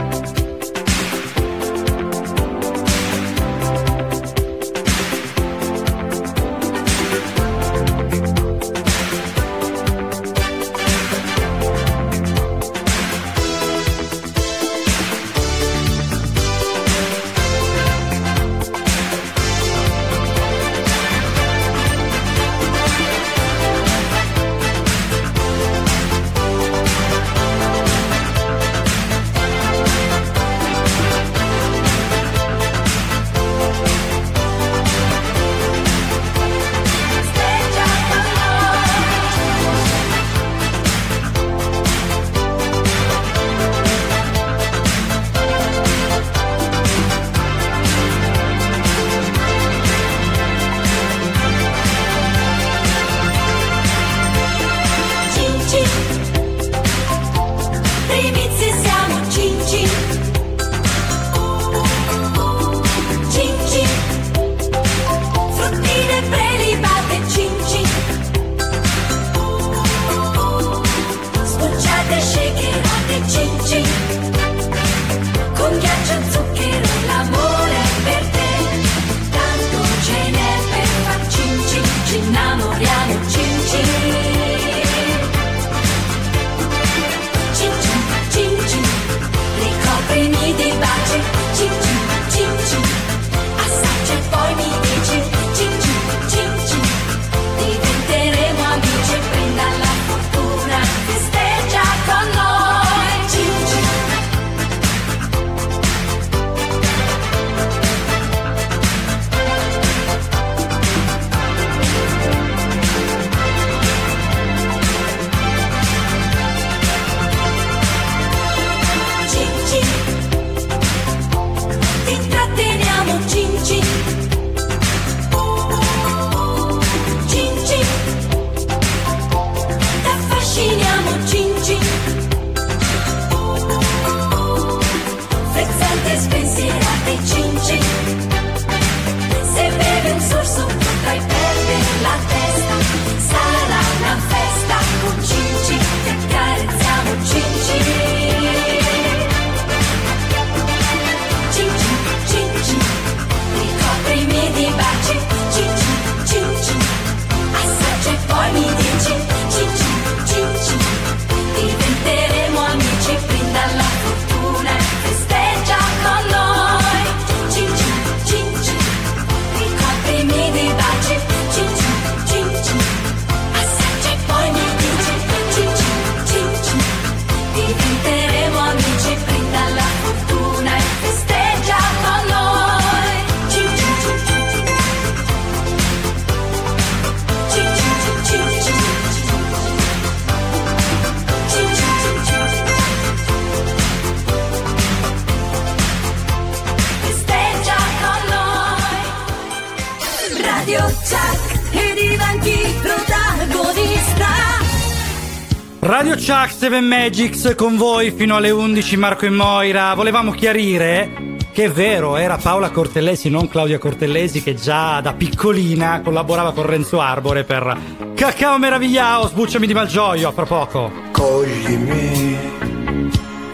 [206.75, 209.95] 7 Magics con voi fino alle 11 Marco e Moira.
[209.95, 216.01] Volevamo chiarire che è vero, era Paola Cortellesi, non Claudia Cortellesi, che già da piccolina
[216.03, 217.79] collaborava con Renzo Arbore per
[218.17, 220.91] Cacao Meravigliao, sbucciami di Malgioglio, a fra poco.
[221.13, 222.37] Coglimi,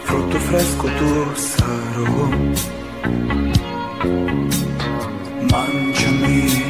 [0.01, 2.29] frutto fresco tu sarò.
[5.51, 6.63] Mangiami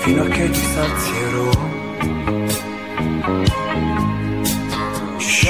[0.00, 1.21] fino a che ti sazierò.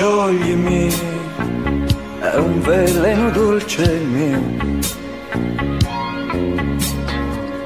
[0.03, 0.92] Scioglimi,
[2.18, 4.42] è un veleno dolce mio.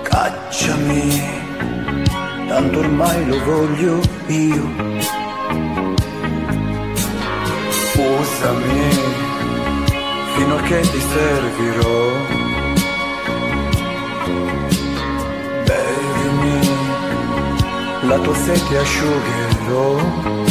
[0.03, 1.23] Cacciami,
[2.47, 4.71] tanto ormai lo voglio io.
[7.95, 8.91] Usami
[10.35, 12.11] fino a che ti servirò.
[15.65, 16.69] Bevimi,
[18.03, 20.46] la tua sete asciugherò.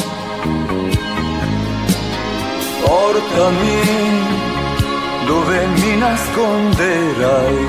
[2.85, 3.81] Portami
[5.25, 7.59] dove mi nasconderai.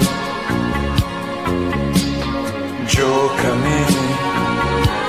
[2.85, 3.81] Giocami,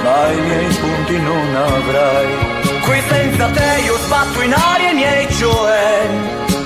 [0.03, 2.55] ma i miei punti non avrai.
[2.87, 6.07] Qui senza te io sbatto in aria i miei cioè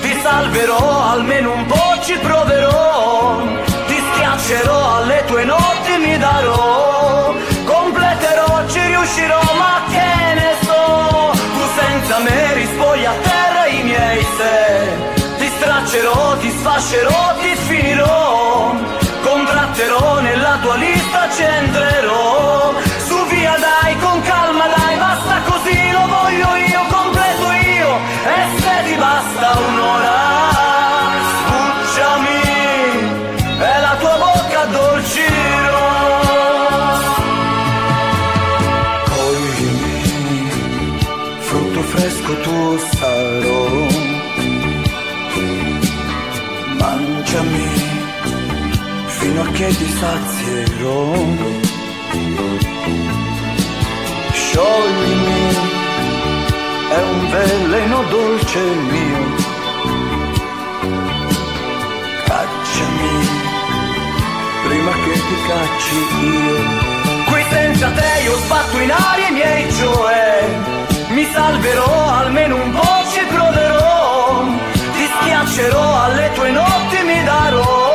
[0.02, 3.42] Ti salverò, almeno un po' ci proverò
[3.88, 7.34] Ti schiaccerò, alle tue notti mi darò
[7.66, 9.51] Completerò, ci riuscirò,
[15.92, 18.76] Straccerò, ti sfascerò, ti sfinirò
[19.24, 22.74] Contratterò, nella tua lista ci entrerò.
[23.08, 28.00] Su via dai, con calma dai, basta così, lo voglio io, completo io.
[28.24, 30.31] E se ti basta un'ora,
[49.62, 51.14] che ti sazierò.
[54.34, 55.44] Scioglimi,
[56.90, 59.24] è un veleno dolce mio.
[62.26, 63.18] Cacciami,
[64.68, 66.60] prima che ti cacci io.
[67.30, 70.60] Qui senza te io sbatto in aria i miei cioè.
[71.10, 74.44] Mi salverò, almeno un po' ci proverò.
[74.96, 77.91] Ti schiaccerò, alle tue notti mi darò.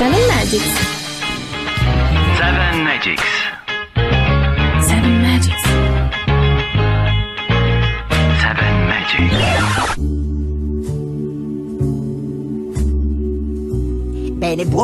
[0.00, 0.64] Seven Magics.
[2.38, 3.39] Seven Magics.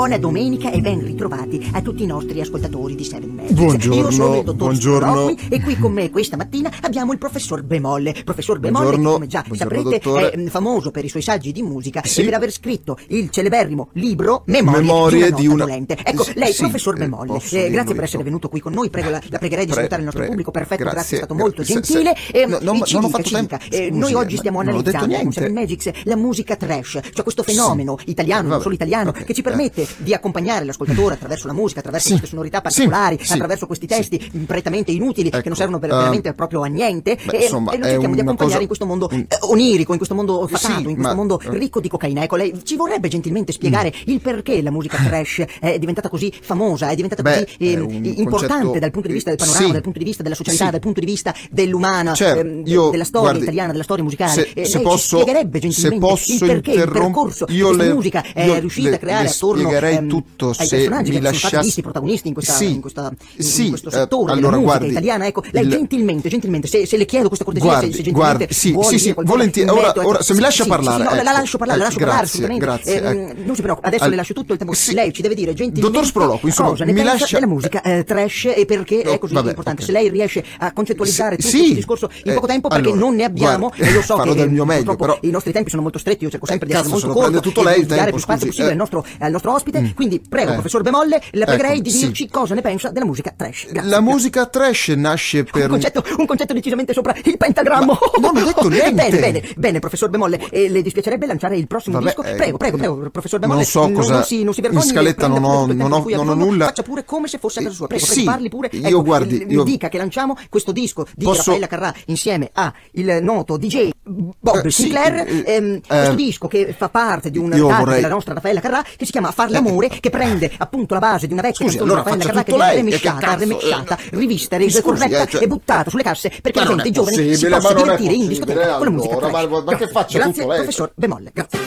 [0.07, 3.55] Buona domenica e ben ritrovati a tutti i nostri ascoltatori di Seven Magics.
[3.55, 5.13] Buongiorno, Io sono il dottor buongiorno.
[5.13, 8.15] Scoloppi e qui con me questa mattina abbiamo il professor Bemolle.
[8.25, 10.31] Professor Bemolle, che come già saprete dottore.
[10.31, 12.21] è mm, famoso per i suoi saggi di musica Sì.
[12.21, 15.97] e per aver scritto il celeberrimo libro Memorie, Memorie di di una una- nota dolente.
[16.05, 18.89] Ecco, lei, sì, professor eh, Bemolle, eh, grazie per essere venuto qui con noi.
[18.91, 20.51] Prego la, la pregherei di Pre- salutare il nostro pre- pubblico.
[20.53, 22.15] Perfetto, grazie, grazie, è stato molto gra- se- gentile.
[22.17, 23.57] se- E, no, non- ci non ho fatto tempo.
[23.73, 25.33] eh, noi eh, oggi stiamo analizzando con.
[25.33, 29.43] Seven Magics la musica trash, cioè questo fenomeno italiano, non solo italiano, che ci eh,
[29.43, 34.31] permette di accompagnare l'ascoltatore attraverso la musica, attraverso queste sonorità particolari, sì, attraverso questi testi
[34.47, 37.77] prettamente inutili che non servono per- eh, veramente proprio a niente beh, e, insomma, e
[37.79, 40.79] noi cerchiamo di accompagnare cosa- in questo mondo eh, onirico, in questo mondo fatato, Sì,
[40.79, 42.23] in questo ma- mondo ricco di cocaina.
[42.23, 46.89] Ecco, lei ci vorrebbe gentilmente spiegare il perché la musica trash è diventata così famosa,
[46.91, 49.73] è diventata Beh, così è ehm, importante concetto- dal punto di vista del panorama, sì.
[49.73, 50.71] dal punto di vista della socialità, Sì.
[50.71, 54.33] dal punto di vista dell'umana, Certo, ehm, io- della storia guardi, italiana, della storia musicale.
[54.33, 57.63] se- Eh, se posso- ci spiegherebbe se gentilmente posso il perché, il percorso io che
[57.75, 61.83] questa le- musica è riuscita a creare attorno spiegherei ehm, tutto se personaggi mi lasciassi-
[61.83, 62.71] protagonisti in questa, Sì.
[62.75, 65.27] in questa- in- Sì, in questo eh, settore allora, della musica guardi, italiana.
[65.27, 68.37] Ecco, lei il- gentilmente, gentilmente, se, se le chiedo questa cortesia, Guardi, se, se gentilmente
[68.47, 69.69] guardi, sì, sì, sì, volentieri.
[69.71, 71.39] Ora- merito, ora, ecco, se mi sì, lascia sì, parlare, sì, no, la- la ecco,
[71.41, 72.65] lascio parlare, la eh, lascio parlare grazie, assolutamente.
[72.65, 73.41] grazie, Ehm, ecco.
[73.47, 74.75] Non si preoccupi, adesso le lascio tutto il tempo.
[74.93, 78.53] Lei ci deve dire gentilmente Dottor Sproloquio, insomma, cosa mi lascia- della musica eh, trash
[78.57, 79.83] e perché è così importante.
[79.83, 81.59] Se lei riesce a concettualizzare Sì, tutto sì.
[81.59, 84.35] questo discorso in poco Eh, tempo, perché allora, non ne abbiamo, e io so che
[84.35, 86.67] del mio eh, meglio, purtroppo però- i nostri tempi sono molto stretti, io cerco sempre
[86.67, 88.73] di essere se molto lo corto tutto lei il dare tempo, più spazio possibile eh.
[88.73, 89.31] al nostro, al
[89.67, 89.95] ospite.
[89.95, 90.55] Quindi prego, eh.
[90.55, 92.07] professor Bemolle, la pregherei Ecco, di sì.
[92.07, 93.67] dirci cosa ne pensa della musica trash.
[93.71, 93.91] Grazie.
[93.91, 97.99] La musica trash nasce per un concetto, un concetto decisamente sopra il pentagrammo.
[98.21, 98.93] non ho detto niente.
[98.95, 100.41] bene, bene, bene, professor Bemolle.
[100.51, 102.23] E le dispiacerebbe lanciare il prossimo Vabbè, disco?
[102.23, 103.61] eh, Prego, prego, prego, professor Bemolle.
[103.61, 104.85] non so cosa- Non, si, non si vergogni.
[104.85, 106.67] in scaletta non ho- non ho- non ho nulla.
[106.67, 107.87] Faccia pure come se fosse a casa sua.
[107.87, 108.69] Prego, Sì, parli pure.
[108.73, 113.19] io Ecco, guardi, io- dica che lanciamo questo disco di Raffaella Carrà insieme a il
[113.23, 115.15] noto DJ Bob Eh, sì, Sinclair.
[115.27, 118.61] eh, ehm, questo eh, disco che fa parte di un taglio vorrei- della nostra Raffaella
[118.61, 121.79] Carrà che si chiama Far l'amore, che prende appunto la base di una vecchia Scusi,
[121.79, 125.91] canzone allora Raffaella Carrà che viene remixata, eh, rivista, scusi, corretta eh, cioè- e buttata
[125.91, 128.91] sulle casse perché Ma è i giovani si ma è divertire in discoteca con la
[128.91, 129.49] musica allora, trash.
[129.51, 130.57] ma- ma che Grazie, faccia grazie, tutto lei?
[130.59, 131.59] professor Bemolle, grazie.
[131.59, 131.63] A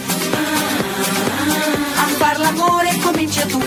[2.18, 3.60] far l'amore comincia tu.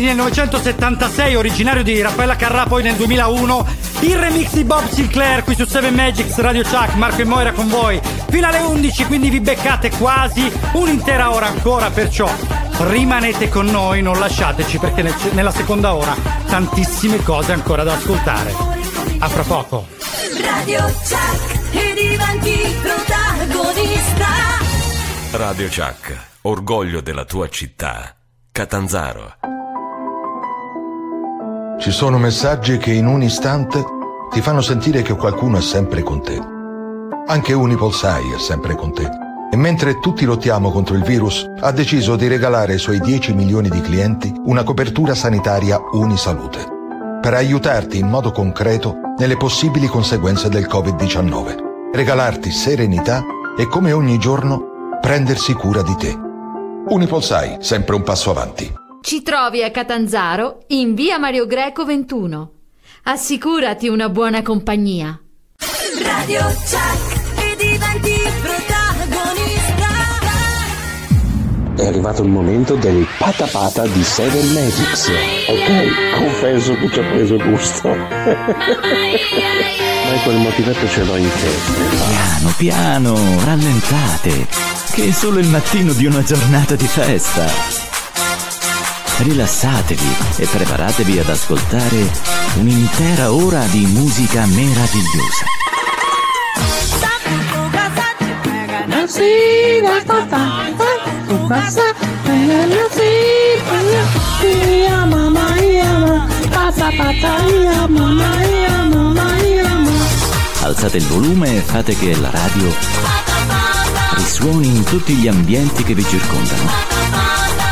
[0.00, 3.66] Del 1976, originario di Raffaella Carrà, poi nel 2001.
[4.00, 7.68] Il remix di Bob Sinclair qui su 7 Magics Radio Chuck, Marco e Moira con
[7.68, 8.00] voi.
[8.28, 12.30] Fino alle 11, quindi vi beccate quasi un'intera ora ancora, perciò
[12.88, 16.14] rimanete con noi, non lasciateci perché nel- nella seconda ora
[16.46, 18.52] tantissime cose ancora da ascoltare.
[19.18, 19.86] A fra poco.
[20.40, 24.26] Radio Chuck e diventi protagonista.
[25.32, 28.14] Radio Chuck, orgoglio della tua città.
[28.52, 29.34] Catanzaro.
[31.84, 33.84] Ci sono messaggi che in un istante
[34.30, 36.40] ti fanno sentire che qualcuno è sempre con te.
[37.26, 39.06] Anche Unipol Sai è sempre con te.
[39.50, 43.68] e mentre tutti lottiamo contro il virus, ha deciso di regalare ai suoi 10 milioni
[43.68, 46.66] di clienti una copertura sanitaria Unisalute
[47.20, 53.22] per aiutarti in modo concreto nelle possibili conseguenze del Covid-19, regalarti serenità
[53.58, 56.18] e come ogni giorno prendersi cura di te.
[56.88, 58.83] Unipolsai, sempre un passo avanti.
[59.04, 62.52] Ci trovi a Catanzaro in via Mario Greco 21.
[63.02, 65.20] Assicurati una buona compagnia.
[66.02, 69.88] Radio Chuck e diventi protagonista.
[71.76, 75.10] È arrivato il momento del patapata di Seven Magics.
[75.48, 77.88] Ok, confesso che ci ha preso gusto.
[77.92, 78.06] Ma
[80.24, 81.72] quel motivetto ce l'ho in testa.
[81.90, 84.48] Piano, piano, rallentate,
[84.92, 87.93] che è solo il mattino di una giornata di festa.
[89.18, 92.10] Rilassatevi e preparatevi ad ascoltare
[92.56, 95.44] un'intera ora di musica meravigliosa.
[110.62, 112.74] Alzate il volume e fate che la radio
[114.16, 116.70] risuoni in tutti gli ambienti che vi circondano,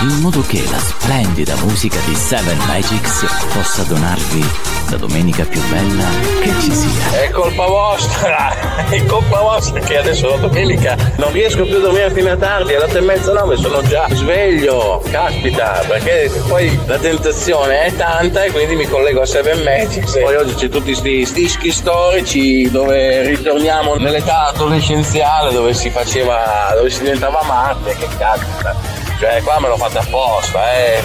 [0.03, 4.45] in modo che la splendida musica di Seven Magics possa donarvi
[4.91, 6.05] la domenica più bella
[6.41, 7.21] che ci sia.
[7.21, 12.11] È colpa vostra, è colpa vostra che adesso la domenica non riesco più a dormire
[12.11, 16.99] fino a tardi, alle otto e mezza nove sono già sveglio, caspita, perché poi la
[16.99, 20.19] tentazione è tanta e quindi mi collego a Seven Magics.
[20.19, 26.91] Poi oggi c'è tutti sti dischi storici dove ritorniamo nell'età adolescenziale dove si faceva, dove
[26.91, 29.02] si diventava Marte, che caspita.
[29.23, 31.01] Cioè qua me l'ho fatta apposta, eh.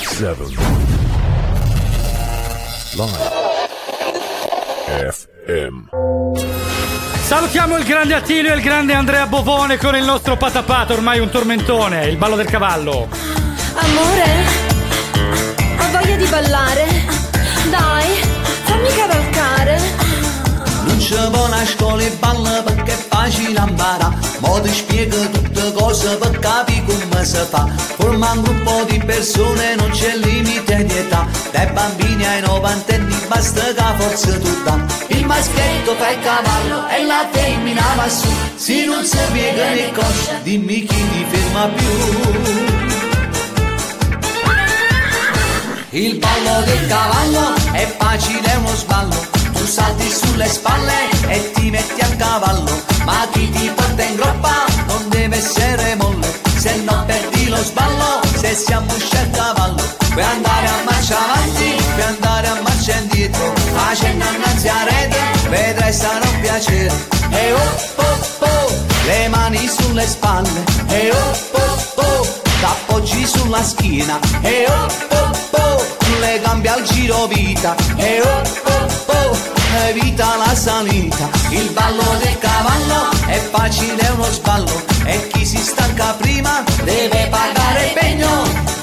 [0.00, 0.34] 7
[2.94, 3.18] Live
[5.10, 5.88] FM
[7.22, 11.28] Salutiamo il grande Attilio e il grande Andrea Bovone con il nostro patapato, ormai un
[11.28, 13.08] tormentone, il ballo del cavallo.
[13.74, 14.24] Amore,
[15.76, 17.29] ho voglia di ballare.
[27.30, 27.66] Si fa
[27.96, 33.62] Forma un gruppo di persone, non c'è limite di età Dai bambini ai novantenni basta
[33.72, 34.78] che forza tu dà
[35.08, 39.92] Il maschietto fa il cavallo e la femmina va su Se non si piega né
[39.92, 42.70] coscia, dimmi chi ti ferma più
[45.92, 49.16] Il ballo del cavallo è facile, uno sballo.
[49.52, 52.70] Tu salti sulle spalle e ti metti a cavallo.
[53.04, 56.40] Ma chi ti porta in groppa non deve essere molle.
[56.58, 57.04] Se no
[57.60, 59.82] lo sballo, se siamo a cavallo.
[60.12, 63.52] Puoi andare a marcia avanti, puoi andare a marcia indietro.
[63.74, 66.92] Facendo innanzi a rete, vedrai sarà un piacere.
[67.30, 68.72] E oh oh oh,
[69.06, 70.64] le mani sulle spalle.
[70.88, 74.18] E oh oh oh, t'appoggi sulla schiena.
[74.42, 75.84] E oh oh oh,
[76.20, 77.74] le gambe al giro vita.
[77.96, 79.36] E oh oh oh,
[79.88, 81.28] evita la salita.
[81.50, 84.82] Il ballo del cavallo è facile, è uno sballo.
[85.04, 88.79] E chi si stanca prima deve pagare il pegno.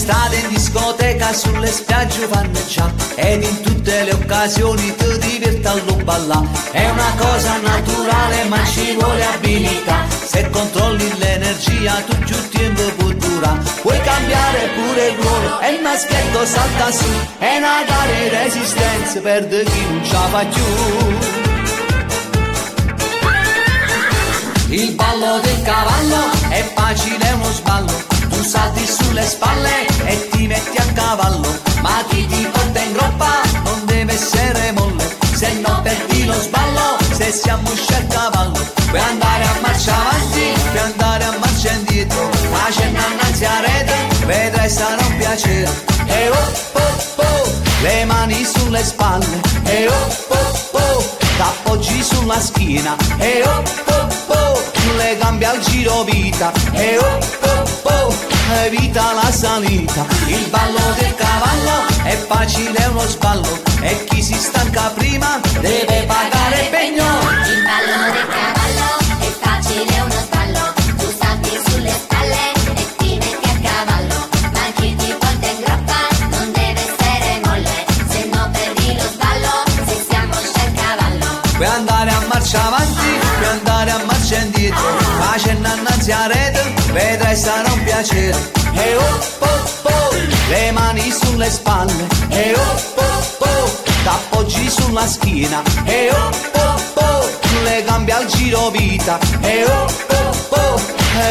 [0.00, 5.66] Per l'estate in discoteca sulle spiagge fanno già Ed in tutte le occasioni ti diverti
[5.66, 5.74] a
[6.04, 10.06] ballare È una cosa naturale ma ci vuole abilità.
[10.24, 15.82] Se controlli l'energia tu più tempo può durare Puoi cambiare pure il ruolo e il
[15.82, 17.04] maschietto salta su.
[17.38, 17.84] È una
[18.30, 20.64] resistenza per chi non ce la fa più.
[24.70, 28.19] Il ballo del cavallo è facile, uno sballo.
[28.30, 31.48] Tu salti sulle spalle e ti metti a cavallo.
[31.82, 35.04] Ma chi ti porta in groppa non deve essere molle.
[35.34, 38.58] Se no perdi lo sballo, se siamo usciti a cavallo.
[38.88, 42.30] Puoi andare a marcia avanti, puoi andare a marcia indietro.
[42.52, 45.84] Facendo innanzi a rete, vedrai sarà un piacere.
[46.06, 47.52] E oh oh oh,
[47.82, 49.40] le mani sulle spalle.
[49.64, 52.96] E oh oh oh, t'appoggi sulla schiena.
[53.18, 54.62] E oh oh oh,
[54.96, 56.52] le gambe al giro vita.
[56.72, 57.39] E oh
[57.90, 58.14] oh
[58.64, 60.06] evita la salita.
[60.26, 63.58] Il ballo del cavallo è facile, uno sballo.
[63.80, 67.04] E chi si stanca prima deve pagare il pegno.
[67.04, 68.88] Il ballo del cavallo
[69.20, 70.72] è facile, uno sballo.
[70.98, 74.28] Tu salti sulle spalle e ti metti a cavallo.
[74.52, 76.00] Ma chi ti porta in groppa
[76.30, 77.86] non deve essere molle.
[78.08, 79.52] Se no perdi lo sballo,
[79.86, 81.40] se siamo usciti a cavallo.
[81.56, 84.98] Puoi andare a marcia avanti, puoi andare a marcia indietro.
[85.18, 86.59] Facendo innanzi a rete,
[86.92, 88.52] vedrai sarà un piacere.
[88.72, 90.14] E oh oh oh,
[90.48, 97.30] le mani sulle spalle e oh oh oh, t'appoggi sulla schiena e oh oh oh,
[97.64, 100.80] le gambe al giro vita e oh oh oh,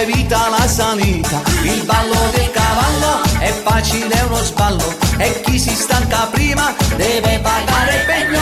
[0.01, 1.41] evita la salita.
[1.63, 7.39] Il ballo del cavallo è facile, è uno sballo e chi si stanca prima deve
[7.39, 8.39] pagare il pegno.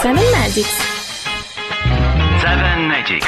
[0.00, 0.76] Seven Magics.
[2.40, 3.26] Seven Magics.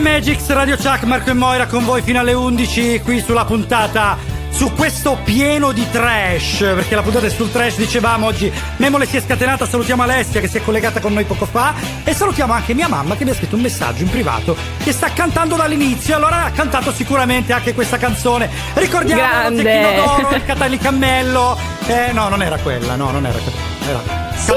[0.00, 4.16] Magics, Radio Chuck, Marco e Moira con voi fino alle 11 qui sulla puntata
[4.50, 9.16] su questo pieno di trash, perché la puntata è sul trash, dicevamo oggi Memole si
[9.16, 12.74] è scatenata, salutiamo Alessia che si è collegata con noi poco fa e salutiamo anche
[12.74, 16.44] mia mamma che mi ha scritto un messaggio in privato che sta cantando dall'inizio, allora
[16.44, 18.50] ha cantato sicuramente anche questa canzone.
[18.74, 19.62] Ricordiamo Grande.
[19.62, 23.58] Zecchino d'Oro, il Catali Cammello, eh no non era quella, no non era quella.
[23.86, 24.28] Era...
[24.34, 24.52] Sì,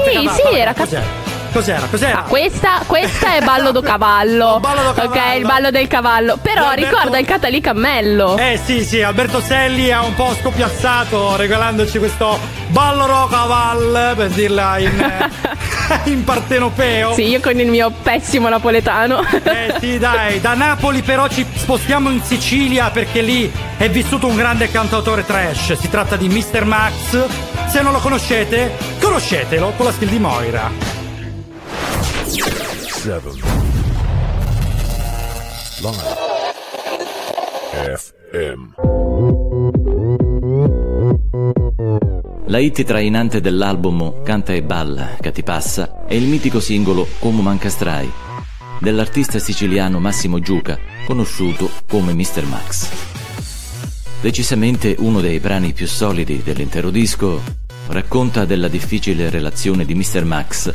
[0.48, 1.86] sì, era ca- Cos'era?
[1.88, 2.18] Cos'era?
[2.18, 4.60] Ah, questa, questa è ballo do cavallo.
[5.04, 6.36] Ok, il ballo del cavallo.
[6.42, 8.36] Però Alberto- ricorda il Catali Cammello.
[8.36, 14.78] Eh sì, sì, Alberto Selli ha un po' scoppiazzato regalandoci questo ballo rocaval, per dirla
[14.78, 14.98] in,
[16.04, 17.14] eh, in partenopeo.
[17.14, 19.22] Sì, io con il mio pessimo napoletano.
[19.44, 24.34] Eh sì, dai, da Napoli però ci spostiamo in Sicilia perché lì è vissuto un
[24.34, 25.74] grande cantautore trash.
[25.74, 26.64] Si tratta di Mr.
[26.64, 27.26] Max.
[27.68, 30.93] Se non lo conoscete, conoscetelo con la skill di Moira.
[33.04, 33.34] Seven.
[35.82, 36.16] Live.
[37.98, 38.60] FM.
[42.46, 47.42] La hit trainante dell'album Canta e balla, che ti passa, è il mitico singolo Come
[47.42, 48.10] Mancastrai,
[48.80, 52.46] dell'artista siciliano Massimo Giuca, conosciuto come Mr.
[52.46, 52.88] Max.
[54.22, 57.42] Decisamente uno dei brani più solidi dell'intero disco,
[57.88, 60.24] racconta della difficile relazione di Mr.
[60.24, 60.72] Max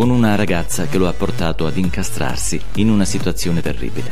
[0.00, 4.08] con una ragazza che lo ha portato ad incastrarsi in una situazione terribile.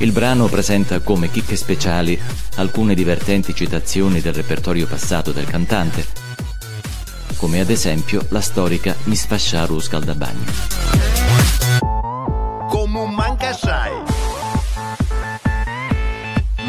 [0.00, 2.20] Il brano presenta come chicche speciali
[2.56, 6.06] alcune divertenti citazioni del repertorio passato del cantante,
[7.36, 10.44] come ad esempio la storica Mi sfasciaro scaldabagno.
[12.68, 13.92] Come un manca sai.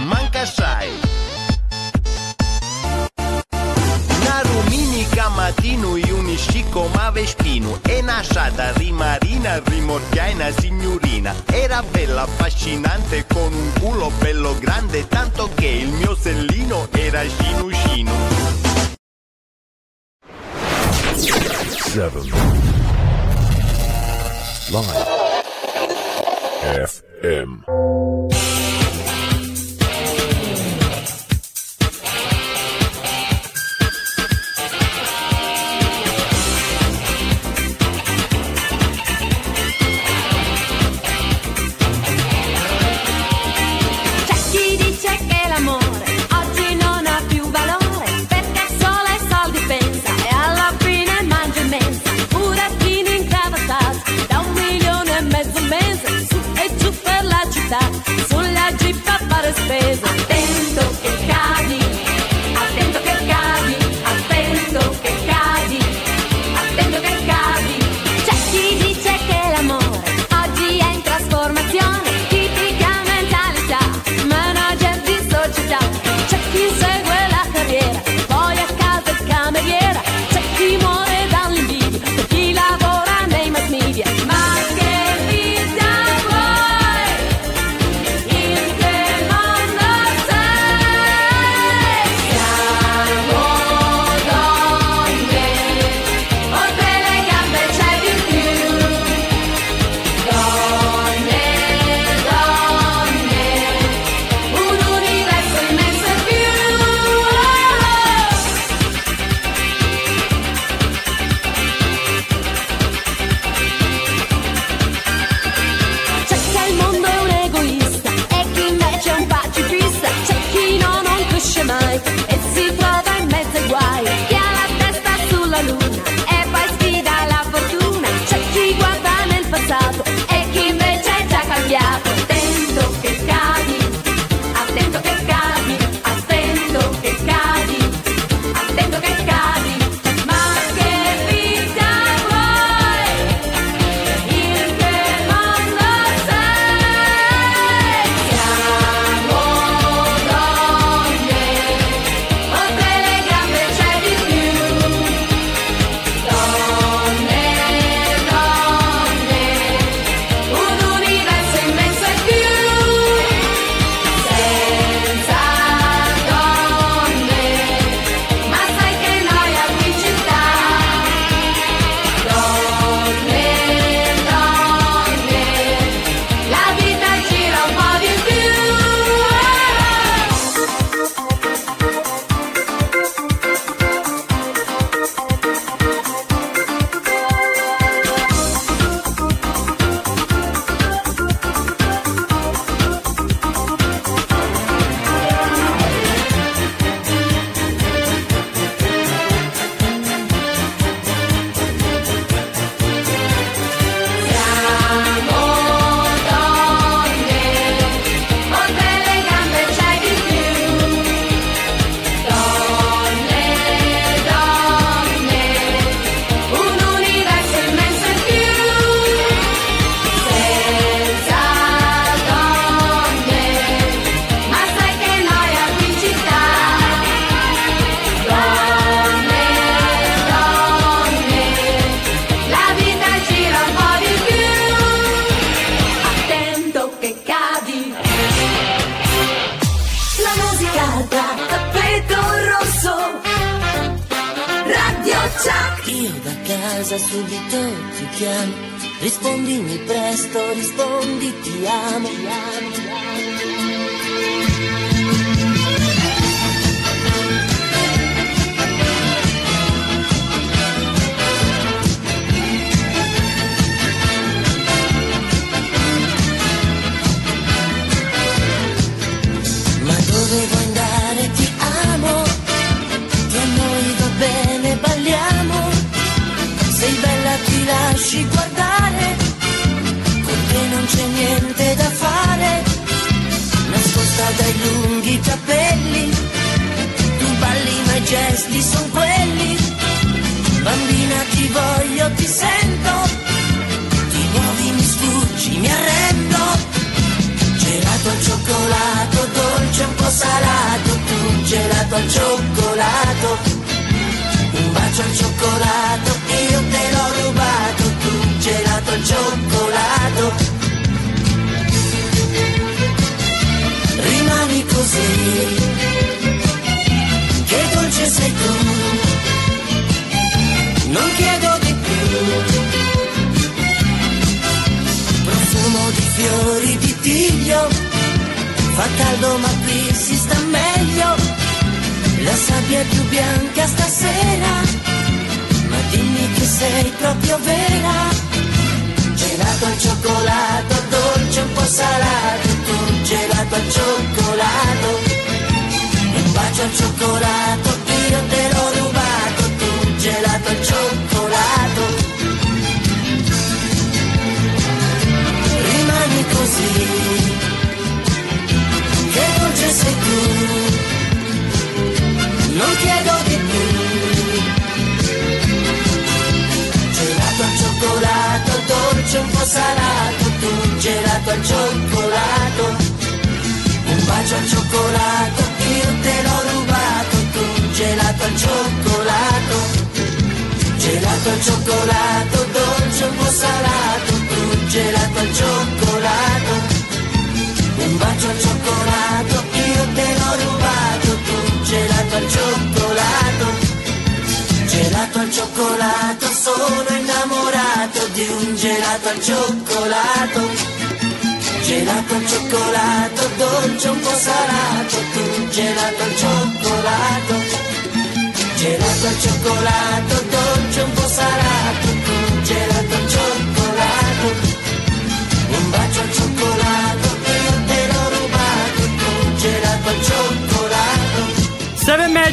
[0.05, 0.91] Manca sai.
[4.23, 5.97] Na dominica mattino
[6.35, 11.33] io unisci come vespino e nasciata rimarina rimorchiai una signorina.
[11.45, 17.69] Era bella affascinante con un culo bello grande tanto che il mio sellino era scino
[17.69, 18.11] scino.
[21.77, 22.31] Seven.
[24.69, 25.13] Live.
[26.85, 28.54] FM.
[58.27, 60.24] sulla jeep a fare spesa.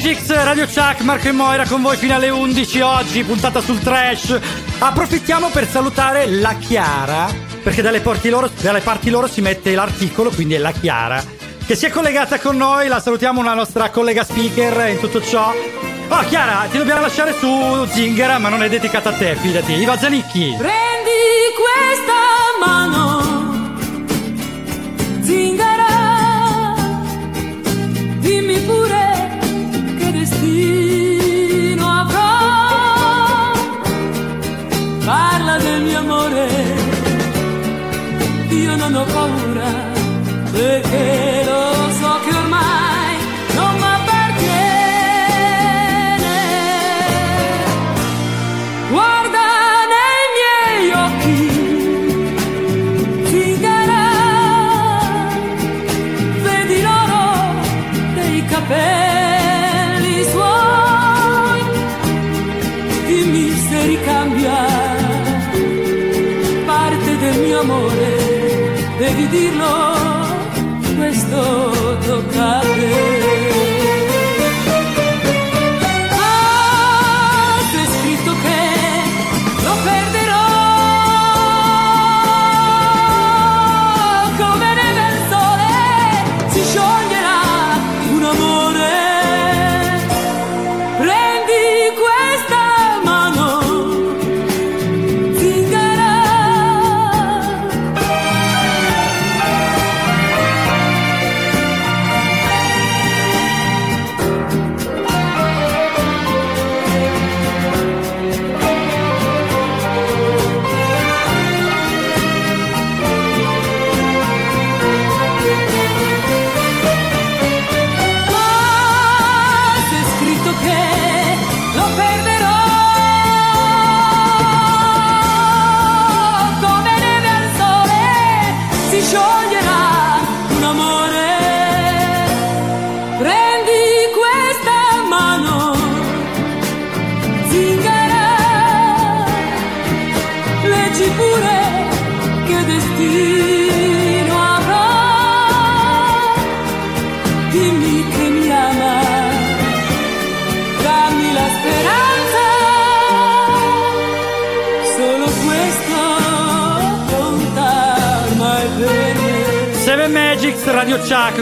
[0.04, 4.36] Magix, Radio Chuck, Marco e Moira con voi fino alle 11 oggi, puntata sul trash.
[4.80, 7.28] Approfittiamo per salutare la Chiara,
[7.62, 11.22] perché dalle, loro, dalle parti loro si mette l'articolo, quindi è la Chiara,
[11.64, 15.54] che si è collegata con noi, la salutiamo una nostra collega speaker in tutto ciò.
[16.08, 19.74] Oh Chiara, ti dobbiamo lasciare su Zingara, ma non è dedicata a te, fidati.
[19.74, 20.56] Iva Zanicchi!
[20.58, 20.91] Prego!
[40.92, 41.31] hacer.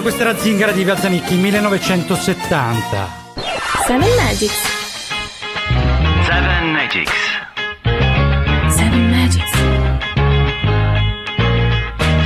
[0.01, 3.09] Radio Chuck, questa era Zingara di Via Zanicchi, 1970.
[3.87, 4.55] Seven Magics.
[6.25, 7.13] Seven Magics.
[8.69, 9.51] Seven Magics.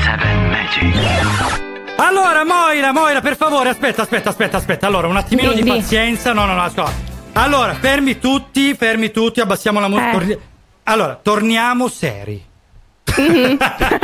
[0.03, 0.99] Seven Magics.
[1.97, 4.87] Allora, Moira, Moira, per favore, aspetta, aspetta, aspetta, aspetta.
[4.87, 6.33] Allora, un attimino Di, di pazienza.
[6.33, 7.13] No, no, no, ascolta.
[7.33, 10.21] Allora, fermi tutti, fermi tutti, abbassiamo la musica.
[10.21, 10.39] Eh.
[10.85, 12.53] Allora, torniamo seri.
[13.05, 13.57] Dai,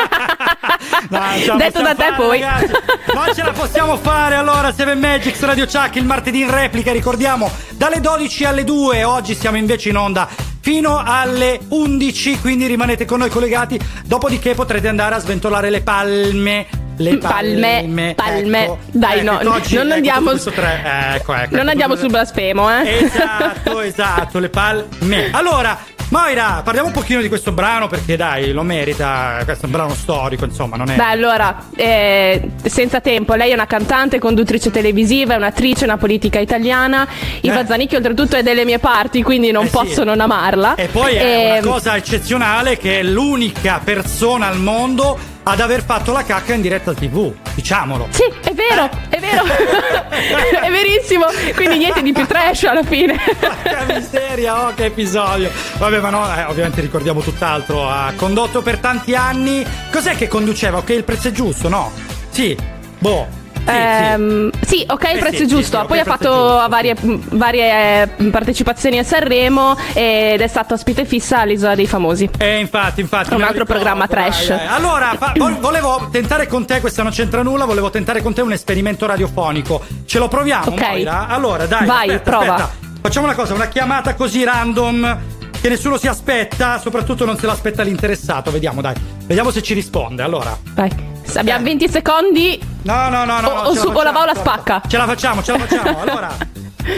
[1.08, 2.40] la Detto da te fare, poi.
[2.40, 2.72] ragazzi.
[3.14, 7.50] Non ce la possiamo fare allora Seven Magics Radio Chuck il martedì in replica ricordiamo
[7.70, 10.28] dalle 12 alle 2 oggi siamo invece in onda
[10.60, 16.66] fino alle 11 quindi rimanete con noi collegati dopodiché potrete andare a sventolare le palme
[17.00, 18.62] le palme, Palme, palme.
[18.64, 22.10] Ecco, Dai, ecco, no, oggi- non ecco, andiamo questo tre- ecco, ecco, Non andiamo sul
[22.10, 23.04] blasfemo, eh.
[23.04, 25.30] Esatto, esatto, le palme.
[25.30, 25.78] Allora,
[26.10, 29.38] Moira, parliamo un pochino di questo brano perché dai, lo merita.
[29.44, 30.96] Questo è un brano storico, insomma, non è.
[30.96, 36.40] Beh, allora, eh, senza tempo, lei è una cantante, conduttrice televisiva, è un'attrice, una politica
[36.40, 37.06] italiana.
[37.42, 39.72] Iva Zanicchi, oltretutto, è delle mie parti, quindi non Eh sì.
[39.72, 40.74] posso non amarla.
[40.74, 45.16] E poi è Ehm, una cosa eccezionale che è l'unica persona al mondo
[45.50, 48.06] ad aver fatto la cacca in diretta TV, diciamolo.
[48.10, 49.42] Sì, è vero, è vero.
[50.62, 51.26] è verissimo.
[51.54, 53.18] Quindi niente di più trash alla fine.
[53.18, 55.50] Che miseria, oh, che episodio.
[55.78, 57.88] Vabbè, ma no, eh, ovviamente ricordiamo tutt'altro.
[57.88, 59.66] Ha condotto per tanti anni.
[59.90, 60.78] Cos'è che conduceva?
[60.78, 61.92] Ok, il prezzo è giusto, no?
[62.30, 62.56] Sì,
[62.98, 63.39] boh.
[63.64, 65.84] Sì, Ehm, sì, ok, il Eh prezzo sì, è giusto.
[65.86, 71.04] Poi ha il prezzo fatto varie, varie eh, partecipazioni a Sanremo ed è stato ospite
[71.04, 72.28] fissa all'Isola dei Famosi.
[72.38, 73.34] E infatti, infatti.
[73.34, 74.48] Un altro ricordo, programma dai, trash.
[74.48, 74.66] dai.
[74.66, 78.40] Allora, fa- vo- volevo tentare con te, questa non c'entra nulla, volevo tentare con te
[78.40, 79.84] un esperimento radiofonico.
[80.06, 80.80] Ce lo proviamo, Ok.
[80.88, 81.26] Moira?
[81.28, 82.54] Allora, dai, Vai, aspetta, prova.
[82.54, 82.88] aspetta.
[83.02, 85.18] Facciamo una cosa, una chiamata così random
[85.60, 88.50] che nessuno si aspetta, soprattutto non se l'aspetta l'interessato.
[88.50, 88.94] Vediamo, dai.
[89.26, 90.22] Vediamo se ci risponde.
[90.22, 90.56] Allora.
[90.74, 90.90] Vai.
[91.38, 92.60] Abbiamo 20 secondi.
[92.82, 93.48] No, no, no, no.
[93.48, 94.82] O, o su la va o la facciamo, spacca.
[94.88, 95.98] Ce la facciamo, ce la facciamo.
[96.00, 96.36] Allora.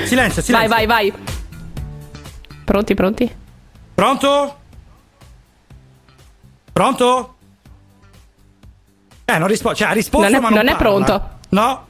[0.04, 0.52] Silenzio, silenzio.
[0.52, 1.12] Vai, vai, vai.
[2.64, 3.36] Pronti, pronti?
[3.94, 4.56] Pronto?
[6.72, 7.34] Pronto?
[9.24, 9.78] Eh, non risponde.
[9.78, 11.28] Cioè, ha risposto, Non è- ma non, non è pronto.
[11.50, 11.86] No?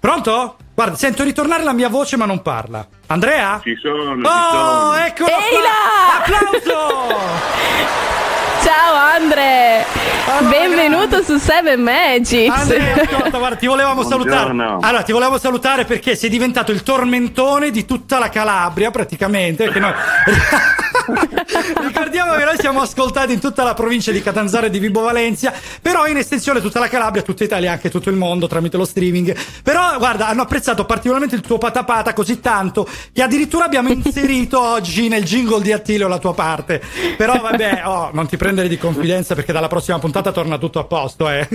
[0.00, 0.56] Pronto?
[0.74, 2.86] Guarda, sento ritornare la mia voce, ma non parla.
[3.06, 3.60] Andrea?
[3.62, 4.94] Ci sono, ci Oh, sono.
[4.96, 6.18] eccolo Eila!
[6.18, 7.16] Applauso!
[8.62, 9.84] Ciao Andre!
[10.48, 12.54] Benvenuto su Seven Magics!
[12.54, 14.52] Andrea, ascolta, guarda, ti volevamo salutare.
[14.52, 14.78] Buongiorno.
[14.80, 19.68] Allora, ti volevamo salutare perché sei diventato il tormentone di tutta la Calabria, praticamente.
[19.70, 19.92] Noi.
[21.80, 25.52] Ricordiamo che noi siamo ascoltati in tutta la provincia di Catanzaro e di Vibo Valencia,
[25.80, 29.34] però in estensione tutta la Calabria, tutta Italia, anche tutto il mondo tramite lo streaming.
[29.62, 35.08] Però, guarda, hanno apprezzato particolarmente il tuo patapata così tanto che addirittura abbiamo inserito oggi
[35.08, 36.82] nel jingle di Attilio la tua parte.
[37.16, 40.84] Però, vabbè, oh, non ti prendere di confidenza perché dalla prossima puntata torna tutto a
[40.84, 41.46] posto, eh.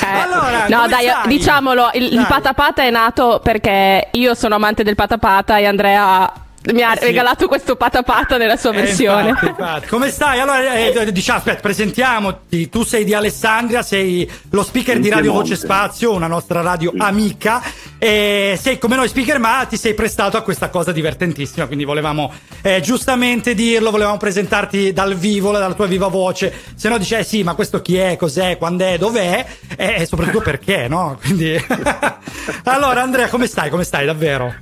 [0.00, 1.28] allora, no, dai, stai?
[1.28, 2.24] diciamolo, il, il Dai.
[2.24, 6.32] patapata è nato perché io sono amante del patapata e Andrea
[6.72, 7.04] mi ha Eh sì.
[7.04, 9.28] regalato questo patapata nella sua Eh, versione.
[9.30, 9.86] infatti, infatti.
[9.88, 10.40] Come stai?
[10.40, 12.68] Allora, eh, diciamo, aspetta, presentiamoti.
[12.68, 15.32] Tu sei di Alessandria, sei lo speaker In di Radio.
[15.32, 17.62] Voce Spazio, una nostra radio amica.
[17.98, 21.66] E sei come noi speaker, ma ti sei prestato a questa cosa divertentissima.
[21.66, 22.32] Quindi volevamo
[22.62, 26.52] eh, giustamente dirlo, volevamo presentarti dal vivo, dalla tua viva voce.
[26.74, 29.44] Se no dici, eh sì, ma questo chi è, cos'è, quando è, dov'è?
[29.76, 31.18] E e soprattutto perché, no?
[31.22, 31.56] Quindi.
[32.64, 33.70] allora, Andrea, come stai?
[33.70, 34.54] Come stai davvero?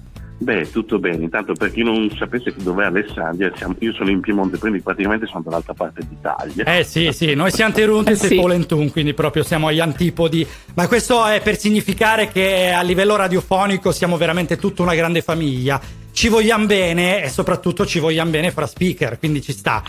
[0.43, 1.23] Beh, tutto bene.
[1.23, 5.43] Intanto, per chi non sapesse dov'è Alessandria, siamo- io sono in Piemonte, quindi praticamente sono
[5.45, 6.65] dall'altra parte d'Italia.
[6.65, 8.35] Eh sì, sì, noi siamo Terunti e Eh.
[8.35, 10.45] Polentun, quindi proprio siamo agli antipodi.
[10.75, 15.81] Ma questo è per significare che a livello radiofonico siamo veramente tutta una grande famiglia.
[16.11, 19.83] Ci vogliamo bene e soprattutto ci vogliamo bene fra speaker, quindi ci sta.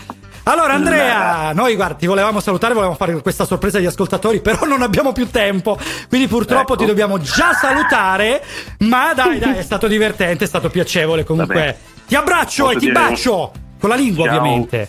[0.46, 4.82] Allora Andrea, noi guarda, ti volevamo salutare, volevamo fare questa sorpresa agli ascoltatori, però non
[4.82, 6.82] abbiamo più tempo, quindi purtroppo Ecco.
[6.82, 8.42] ti dobbiamo già salutare,
[8.80, 11.54] ma dai, dai, è stato divertente, è stato piacevole comunque.
[11.54, 11.76] Vabbè.
[12.06, 14.36] Ti abbraccio Posso e ti dire- bacio, con la lingua Ciao.
[14.38, 14.88] ovviamente.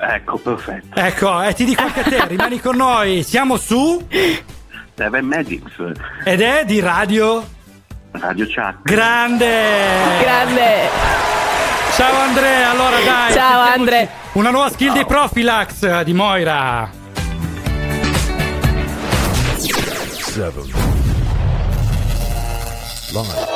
[0.00, 0.98] Ecco, perfetto.
[0.98, 3.22] Ecco, e ti dico anche a te, rimani con noi.
[3.22, 4.06] Siamo su
[4.96, 5.72] Seven Magics,
[6.24, 7.46] ed è di Radio
[8.12, 8.78] Radio Chuck.
[8.84, 9.52] Grande.
[10.22, 10.88] Grande!
[11.94, 13.32] Ciao Andrea, allora dai.
[13.32, 14.08] Ciao, sentiamoci Andre.
[14.34, 16.90] Una nuova skill di Profilax di Moira.
[20.18, 20.72] Seven.
[23.12, 23.52] Live.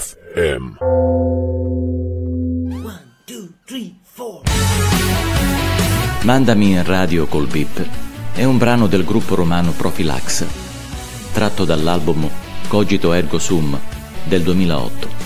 [0.00, 0.76] FM.
[2.82, 4.40] One, two, three, four.
[6.22, 7.88] Mandami in radio col bip
[8.32, 10.44] è un brano del gruppo romano Profilax,
[11.32, 12.28] tratto dall'album
[12.66, 13.78] Cogito Ergo Sum
[14.24, 15.25] del 2008.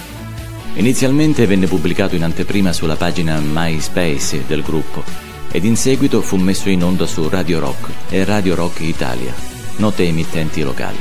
[0.74, 5.02] Inizialmente venne pubblicato in anteprima sulla pagina MySpace del gruppo
[5.50, 9.34] ed in seguito fu messo in onda su Radio Rock e Radio Rock Italia,
[9.76, 10.98] note emittenti locali.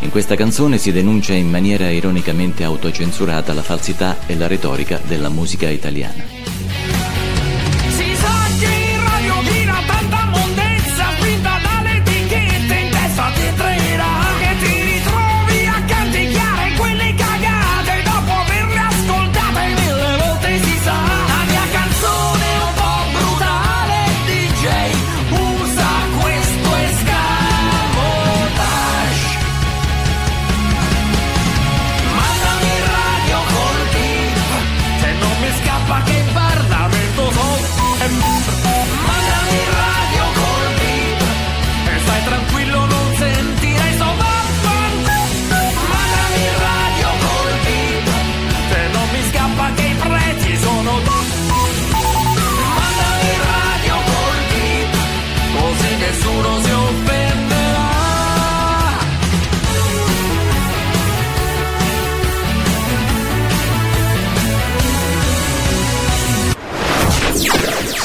[0.00, 5.28] In questa canzone si denuncia in maniera ironicamente autocensurata la falsità e la retorica della
[5.28, 6.41] musica italiana.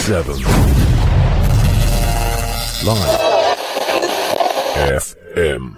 [0.07, 0.37] Seven.
[2.81, 3.17] Live.
[5.01, 5.75] FM.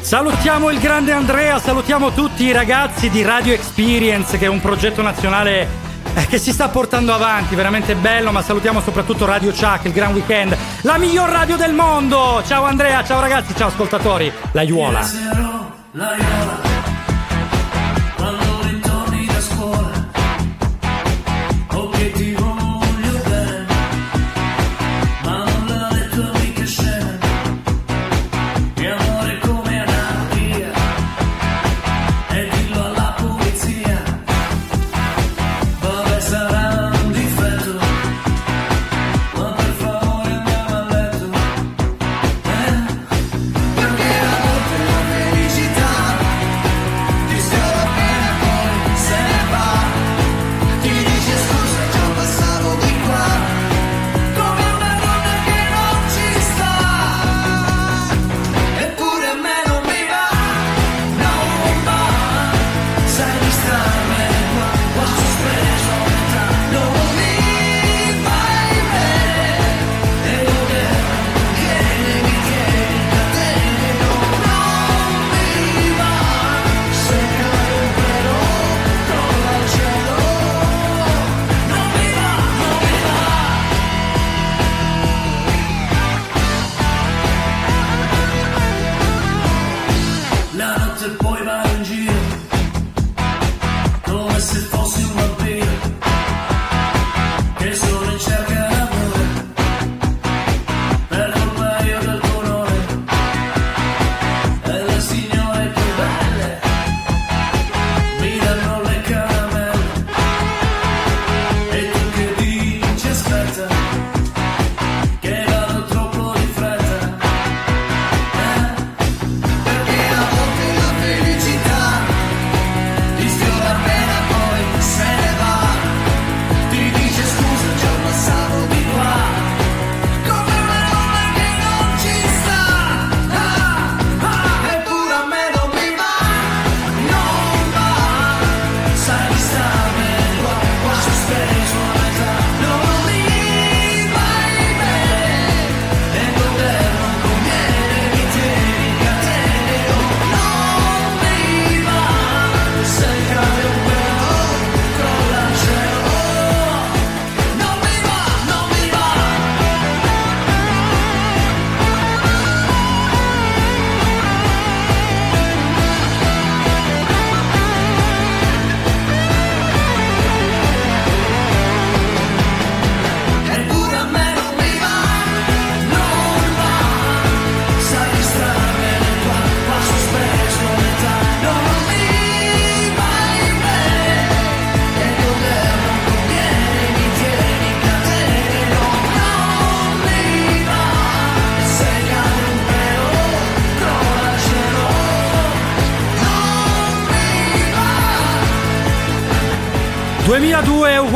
[0.00, 5.02] Salutiamo il grande Andrea, salutiamo tutti i ragazzi di Radio Experience, che è un progetto
[5.02, 5.68] nazionale
[6.14, 10.12] eh, che si sta portando avanti, veramente bello, ma salutiamo soprattutto Radio Chuck, il Gran
[10.12, 12.42] Weekend, la miglior radio del mondo!
[12.44, 15.06] Ciao Andrea, ciao ragazzi, ciao ascoltatori, la Iuola.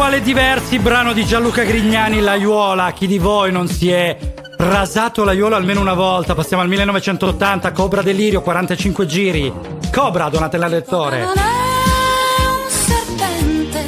[0.01, 2.91] 2002 uguale diversi, brano di Gianluca Grignani, L'Aiuola.
[2.93, 4.17] Chi di voi non si è
[4.57, 6.35] rasato l'aiuola almeno una volta?
[6.35, 9.53] Passiamo al 1980, Cobra Delirio, 45 giri.
[9.93, 11.21] Cobra, Donatella Lettore.
[11.21, 13.87] Non è un serpente,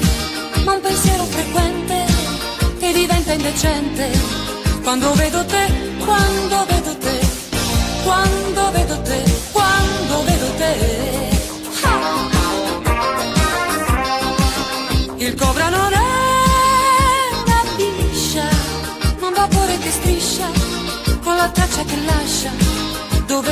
[0.65, 2.05] ma un pensiero frequente
[2.79, 4.11] che diventa indecente.
[4.83, 7.21] Quando vedo te, quando vedo te,
[8.05, 9.32] quando vedo te,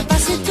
[0.09, 0.50] que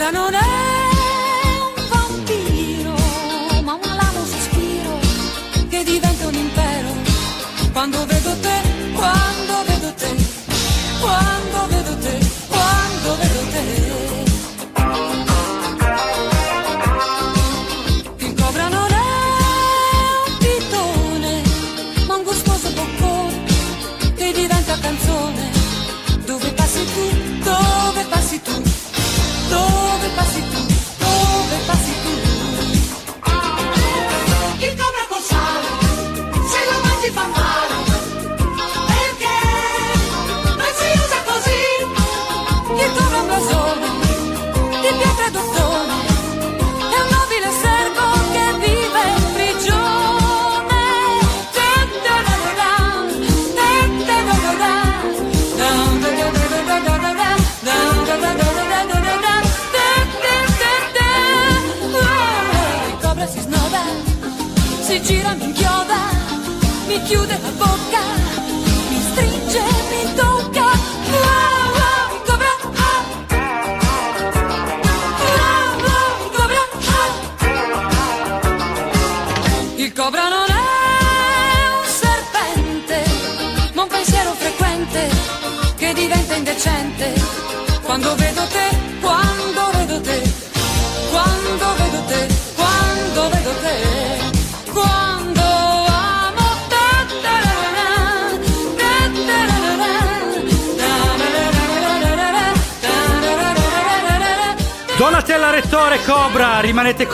[0.00, 0.59] temprano nada.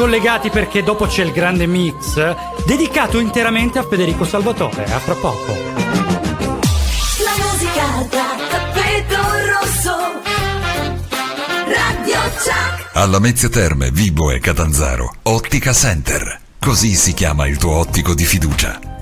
[0.07, 4.85] Collegati perché dopo c'è il grande mix dedicato interamente a Federico Salvatore.
[4.85, 5.53] A fra poco.
[7.25, 9.17] La musica da tappeto
[9.51, 9.97] rosso.
[11.65, 12.91] Radio Chuck.
[12.93, 16.41] Alla Mezzia Terme, Vibo e Catanzaro, Ottica Center.
[16.61, 18.79] Così si chiama il tuo ottico di fiducia.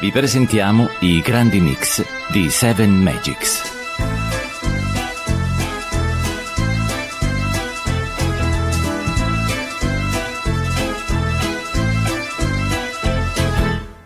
[0.00, 2.02] Vi presentiamo i grandi mix
[2.32, 3.60] di Seven Magics.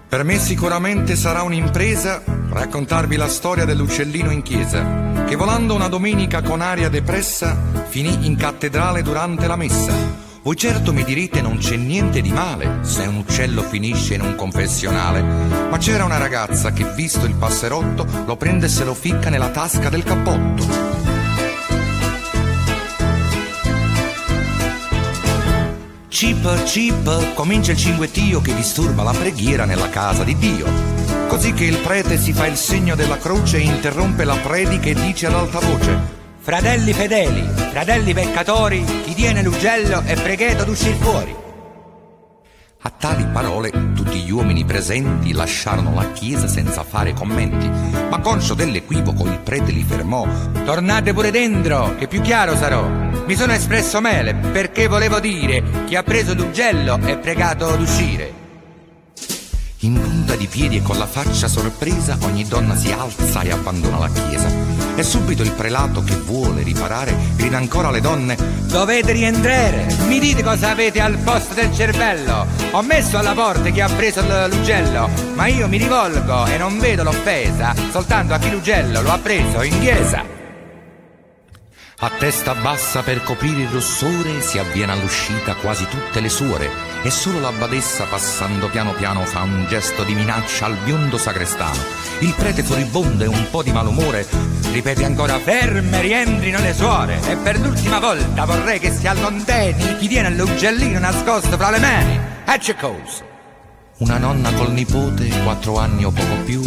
[0.08, 6.42] Per me sicuramente sarà un'impresa raccontarvi la storia dell'uccellino in chiesa, che volando una domenica
[6.42, 7.56] con aria depressa
[7.86, 10.33] finì in cattedrale durante la messa.
[10.44, 14.34] Voi certo mi direte non c'è niente di male se un uccello finisce in un
[14.34, 19.30] confessionale, ma c'era una ragazza che visto il passerotto lo prende e se lo ficca
[19.30, 20.66] nella tasca del cappotto.
[26.08, 30.66] Cip, cip, comincia il cinguettio che disturba la preghiera nella casa di Dio.
[31.26, 34.94] Così che il prete si fa il segno della croce e interrompe la predica e
[34.94, 41.34] dice ad alta voce: Fratelli fedeli, fratelli peccatori, chi tiene l'ugello è pregheto d'uscir fuori.
[42.82, 47.66] A tali parole tutti gli uomini presenti lasciarono la chiesa senza fare commenti,
[48.10, 50.28] ma conscio dell'equivoco il prete li fermò.
[50.66, 52.86] Tornate pure dentro, che più chiaro sarò.
[53.24, 58.43] Mi sono espresso male perché volevo dire chi ha preso l'ugello è pregato d'uscire.
[59.84, 63.98] In punta di piedi e con la faccia sorpresa ogni donna si alza e abbandona
[63.98, 64.48] la chiesa.
[64.96, 68.36] E subito il prelato che vuole riparare grida ancora alle donne
[68.66, 72.46] Dovete rientrare, mi dite cosa avete al posto del cervello.
[72.70, 77.02] Ho messo alla porta chi ha preso l'ugello, ma io mi rivolgo e non vedo
[77.02, 80.33] l'offesa, soltanto a chi l'ugello lo ha preso in chiesa.
[82.00, 86.68] A testa bassa per coprire il rossore si avviene all'uscita quasi tutte le suore
[87.02, 91.78] e solo la badessa passando piano piano fa un gesto di minaccia al biondo sacrestano.
[92.18, 94.26] Il prete furibondo e un po' di malumore
[94.72, 100.08] ripete ancora Ferme, rientrino le suore e per l'ultima volta vorrei che si allontani chi
[100.08, 102.20] tiene l'ugellino nascosto fra le mani.
[102.44, 103.24] Ecce cosa.
[103.98, 106.60] Una nonna col nipote, quattro anni o poco più,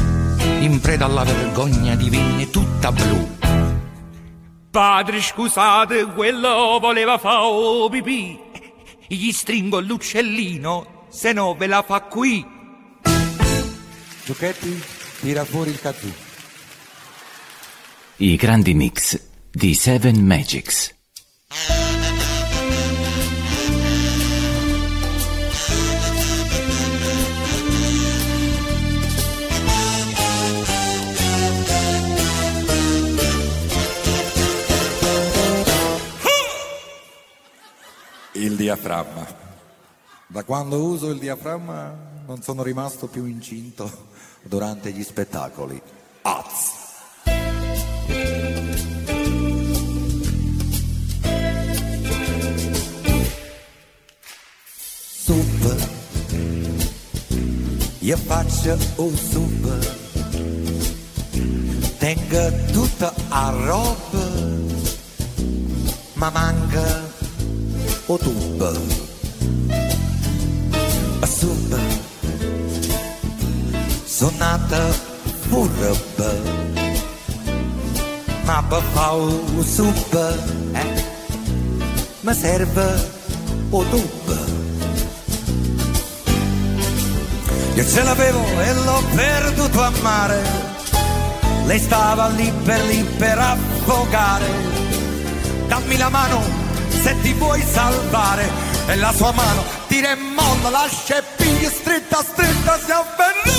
[0.60, 3.36] in preda alla vergogna divenne tutta blu.
[4.78, 8.40] Padre, scusate, quello voleva fa o pipì.
[9.08, 12.46] Gli stringo l'uccellino, se no ve la fa qui.
[14.24, 14.80] Giochetti,
[15.20, 16.14] tira fuori il cazzù.
[18.18, 20.94] I grandi mix di Seven Magics.
[38.48, 39.28] Il diaframma.
[40.28, 41.94] Da quando uso il diaframma
[42.26, 44.08] non sono rimasto più incinto
[44.42, 45.82] durante gli spettacoli.
[46.22, 46.72] Az.
[55.26, 55.90] Sup,
[58.00, 59.88] io faccio un sup,
[61.98, 64.26] tengo tutta a roba,
[66.14, 67.17] ma manca
[68.08, 68.80] o tub.
[71.38, 71.78] Sup,
[74.06, 74.82] sono nata
[75.50, 76.32] furba,
[78.46, 80.14] ma un sup,
[80.74, 81.04] eh,
[82.22, 83.12] mi serve
[83.70, 84.38] o tub.
[87.76, 90.42] Io ce l'avevo e l'ho perduto a mare.
[91.66, 94.46] Lei stava lì per lì per affogare.
[95.68, 96.67] Dammi la mano
[97.08, 98.50] se ti vuoi salvare.
[98.88, 103.56] E la sua mano tira e molla, lascia e piglia stretta stretta si avvenne.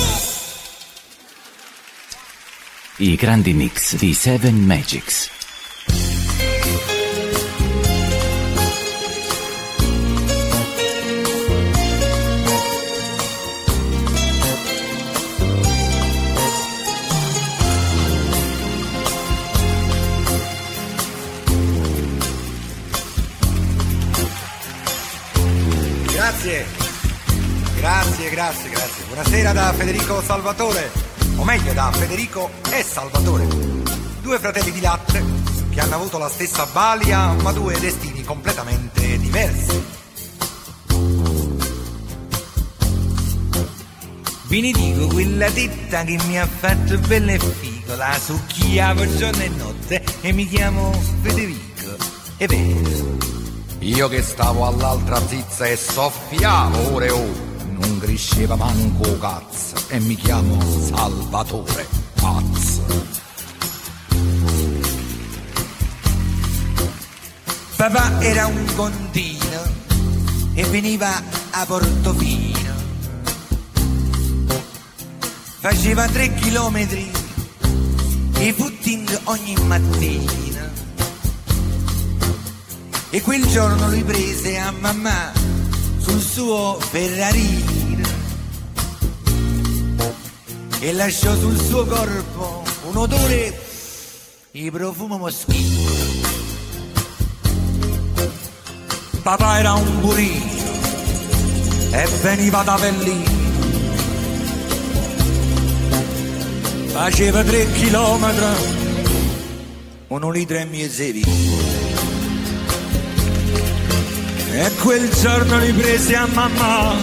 [2.97, 5.38] I grandi mix di Seven Magics.
[26.49, 26.65] Grazie,
[27.75, 29.03] grazie, grazie, grazie.
[29.05, 30.89] Buonasera da Federico Salvatore,
[31.35, 33.45] o meglio da Federico e Salvatore.
[34.21, 35.23] Due fratelli di latte
[35.69, 39.85] che hanno avuto la stessa balia, ma due destini completamente diversi.
[44.47, 49.43] Vi ne dico quella tetta che mi ha fatto bella e figo, la succhiavo giorno
[49.43, 51.95] e notte e mi chiamo Federico.
[52.37, 53.38] È vero.
[53.81, 57.25] Io che stavo all'altra zizza e soffiavo ore o
[57.79, 63.07] non cresceva manco cazzo e mi chiamo Salvatore Pazzo.
[67.77, 69.61] Papà era un contino
[70.53, 72.73] e veniva a Portofino.
[75.59, 77.09] Faceva tre chilometri
[77.59, 80.48] di footing ogni mattina.
[83.11, 85.31] E quel giorno lui prese a mamma
[85.97, 88.07] sul suo Ferrarino
[90.79, 93.59] e lasciò sul suo corpo un odore
[94.51, 95.89] di profumo moschino.
[99.23, 100.61] Papà era un burino
[101.91, 103.37] e veniva da Avellino.
[106.87, 108.45] Faceva tre chilometri,
[110.09, 111.58] un litro e mezzo vino.
[114.61, 116.93] E quel giorno li presi a mamma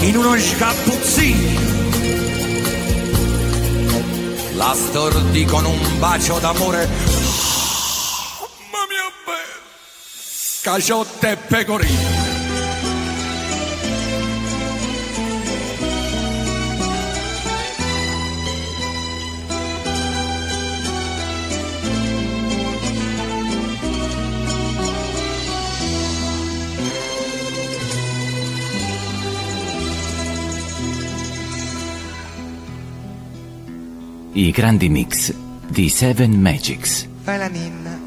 [0.00, 1.60] in uno scappuzzino.
[4.56, 6.86] La stordì con un bacio d'amore.
[8.70, 9.56] Mamma mia bella!
[10.60, 12.15] Caciotte e pecorino.
[34.36, 35.32] I grandi mix
[35.66, 37.08] di Seven Magics.
[37.22, 37.98] Fai la ninna,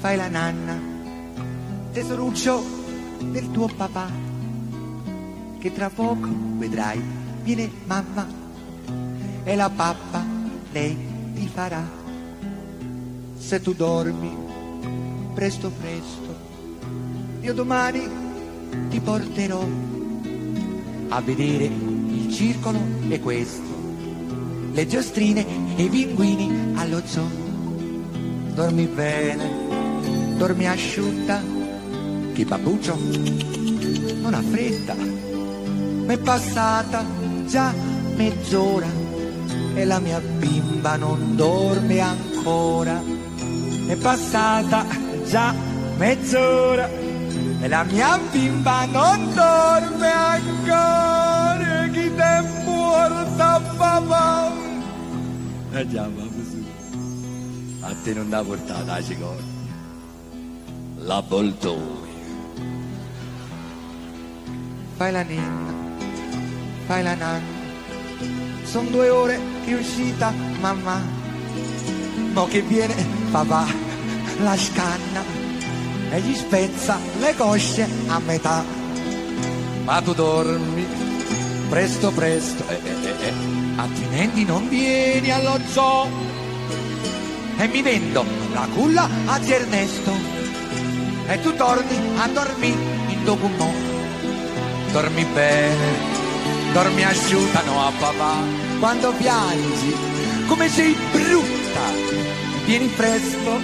[0.00, 0.76] fai la nanna,
[1.92, 2.60] tesoruccio
[3.30, 4.10] del tuo papà,
[5.60, 7.00] che tra poco vedrai
[7.44, 8.26] viene mamma
[9.44, 10.26] e la pappa
[10.72, 10.98] lei
[11.34, 11.88] ti farà.
[13.38, 14.36] Se tu dormi
[15.34, 16.36] presto presto,
[17.42, 18.08] io domani
[18.88, 19.64] ti porterò
[21.10, 23.71] a vedere il circolo e questo
[24.72, 25.46] le giostrine
[25.76, 27.28] e i pinguini allo zoo.
[28.54, 29.50] Dormi bene,
[30.36, 31.40] dormi asciutta,
[32.32, 32.98] che babbuccio
[34.20, 34.94] non ha fretta.
[34.94, 37.04] M'è passata
[37.46, 37.72] già
[38.16, 38.88] mezz'ora
[39.74, 43.00] e la mia bimba non dorme ancora.
[43.86, 44.86] È passata
[45.26, 45.54] già
[45.96, 46.88] mezz'ora
[47.60, 51.88] e la mia bimba non dorme ancora.
[51.92, 54.61] Chi te porta papà?
[55.74, 56.62] Eh mamma su.
[57.80, 59.60] A te non l'ha portata la cicogna.
[60.98, 62.10] L'avvoltoio.
[64.96, 65.72] Fai la ninna,
[66.86, 67.60] fai la nanna.
[68.64, 70.30] Sono due ore che è uscita
[70.60, 71.00] mamma.
[72.34, 72.94] Mo che viene
[73.30, 73.64] papà,
[74.42, 75.22] la scanna
[76.10, 78.62] e gli spezza le cosce a metà.
[79.84, 80.86] Ma tu dormi,
[81.70, 86.08] presto presto, eh, eh, eh, eh, altrimenti non vieni allo zoo.
[87.58, 90.12] E mi vendo la culla a zio Ernesto.
[91.26, 92.78] E tu torni a dormire
[93.08, 93.70] in documò.
[94.92, 95.86] Dormi bene,
[96.72, 98.34] dormi asciutta, no a papà.
[98.78, 99.94] Quando piangi,
[100.46, 102.20] come sei brutta.
[102.64, 103.60] Vieni presto,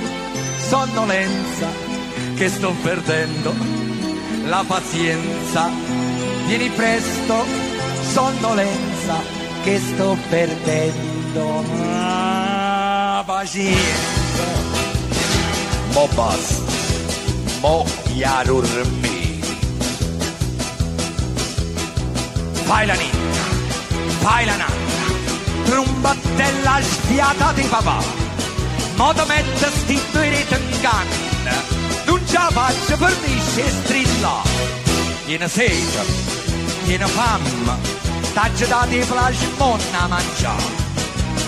[0.59, 1.69] sonnolenza,
[2.35, 3.55] che sto perdendo
[4.47, 5.70] la pazienza.
[6.47, 7.45] Vieni presto,
[8.12, 9.38] sonnolenza,
[9.69, 14.47] che sto perdendo la pazienza.
[15.93, 16.62] Mo basta,
[17.61, 17.85] mo
[18.15, 19.40] ya dormi.
[22.65, 23.45] Fai la ninna,
[24.20, 25.07] fai la nanna,
[25.65, 27.99] trombattella sfiata di papà.
[28.97, 31.57] Mo ti metto sti due reti in canna,
[32.07, 34.43] non ce la faccio per nisce strilla.
[35.27, 36.05] Tiene sete,
[36.85, 37.97] tiene fame,
[38.39, 40.86] t'aggi dato i plasmon a mangiare.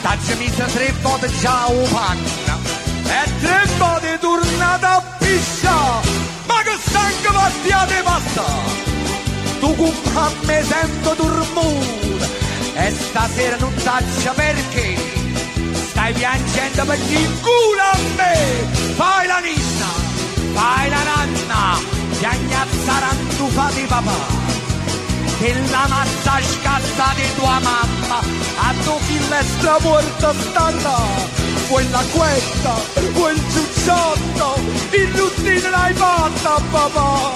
[0.03, 2.59] T'aggi messo tre volte già o panna,
[3.05, 6.09] e tre volte tornata a pisciare.
[6.49, 8.89] Ma che stanco pastia di pasta!
[9.61, 9.95] tu con
[10.47, 12.29] me sento dormire
[12.75, 14.97] e stasera non saccia perché
[15.91, 16.99] stai piangendo per
[17.45, 18.35] culo a me
[18.97, 19.91] fai la ninna
[20.55, 21.79] fai la nanna
[22.19, 24.40] piagnazza rantufa di papà
[25.41, 28.21] e la mazza scazza di tua mamma.
[28.63, 30.97] A tu finestra morta stanna
[31.69, 32.75] quella quetta
[33.15, 34.61] quel ciucciotto
[34.91, 37.33] il niente l'hai fatta papà.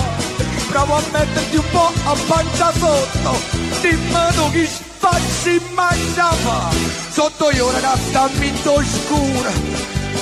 [0.69, 6.71] Provo a metterti un po' a pancia sotto dimmi tu chi spazzi mangiava
[7.11, 9.53] sotto io una stamminto scura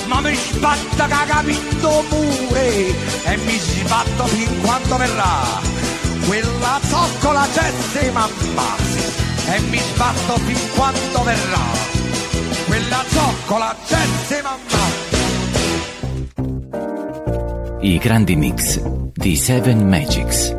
[0.05, 2.67] ma mi spatta che ha capito pure
[3.23, 5.61] e mi sbatto fin quando verrà
[6.25, 8.75] quella zoccola Jessie mamma
[9.47, 11.91] e mi sbatto fin quando verrà.
[12.65, 14.81] Quella zoccola Jessie mamma.
[17.79, 18.81] I grandi mix
[19.13, 20.55] di Seven Magics.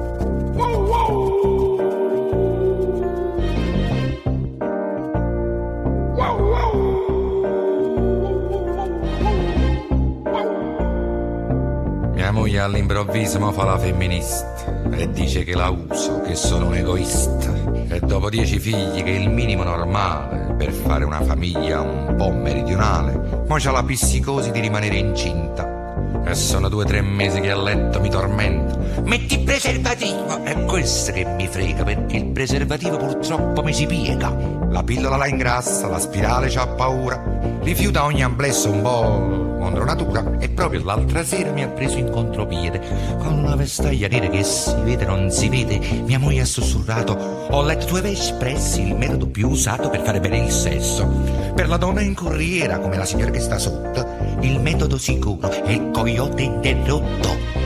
[12.12, 14.53] Mia moglie all'improvviso fa la femminista
[14.90, 17.52] e dice che la uso, che sono un egoista.
[17.88, 22.30] E dopo dieci figli, che è il minimo normale per fare una famiglia un po'
[22.30, 26.22] meridionale, mo c'ha la psicosi di rimanere incinta.
[26.26, 29.02] E sono due o tre mesi che a letto mi tormento.
[29.04, 30.42] Metti il preservativo!
[30.42, 34.34] È questo che mi frega, perché il preservativo purtroppo mi si piega.
[34.70, 37.22] La pillola la ingrassa, la spirale c'ha paura.
[37.60, 40.38] Rifiuta ogni amplesso un po' contro natura.
[40.38, 42.80] E proprio l'altra sera mi ha preso in contropiede.
[43.18, 47.14] Con una vestaglia nera che si vede non si vede, mia moglie ha sussurrato.
[47.14, 51.08] Ho letto due espressi, il metodo più usato per fare bene il sesso.
[51.54, 54.06] Per la donna in corriera, come la signora che sta sotto,
[54.40, 57.62] il metodo sicuro è il coyote interrotto.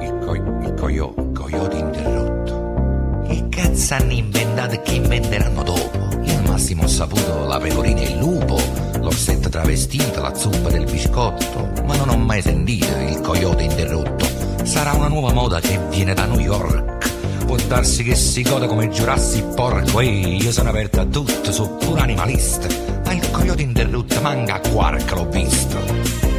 [0.00, 0.74] Il, coi- il
[4.64, 4.82] interrotto.
[4.82, 6.08] Che inventeranno dopo?
[6.22, 8.60] Io al massimo ho saputo la pecorina e il lupo,
[9.00, 14.26] l'orsetto travestito, la zuppa del biscotto, ma non ho mai sentito il coyote interrotto.
[14.64, 17.44] Sarà una nuova moda che viene da New York.
[17.44, 21.76] Può darsi che si goda come Jurassic Porco Ehi, io sono aperto a tutto, sono
[21.76, 22.66] pure animalista
[23.04, 26.33] Ma il coyote interrotto manca a quark, l'ho visto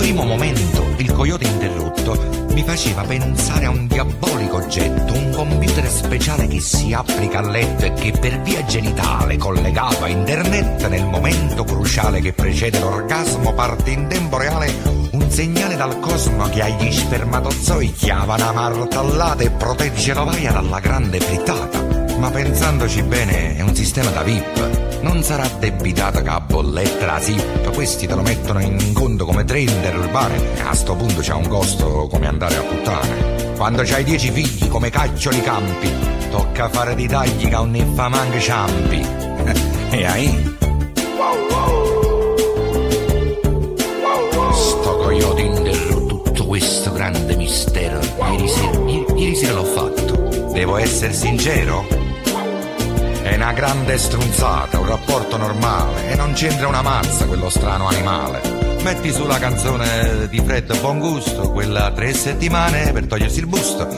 [0.00, 6.48] primo momento il coyote interrotto mi faceva pensare a un diabolico oggetto, un computer speciale
[6.48, 11.64] che si applica al letto e che per via genitale collegato a internet nel momento
[11.64, 14.72] cruciale che precede l'orgasmo parte in tempo reale
[15.10, 21.20] un segnale dal cosmo che agli spermatozoi chiava una martellata e protegge l'ovaia dalla grande
[21.20, 22.08] frittata.
[22.16, 27.20] Ma pensandoci bene è un sistema da VIP, non sarà debitata che a bolletta la
[27.20, 31.48] SIP, questi te lo mettono in conto come trader urbane, a sto punto c'è un
[31.48, 33.54] costo come andare a puttane.
[33.56, 35.90] Quando c'hai dieci figli come caccioli campi,
[36.30, 39.06] tocca fare di tagli che un ne fa manca ciampi.
[39.90, 40.56] e ahì.
[44.52, 48.00] Sto coyote interrotto tutto questo grande mistero.
[48.30, 50.52] Ieri sera, ieri- ieri sera l'ho fatto.
[50.52, 51.99] Devo essere sincero?
[53.40, 58.42] Una grande strunzata, un rapporto normale e non c'entra una mazza quello strano animale.
[58.82, 63.88] Metti su la canzone di Fred Bongusto, quella tre settimane per togliersi il busto.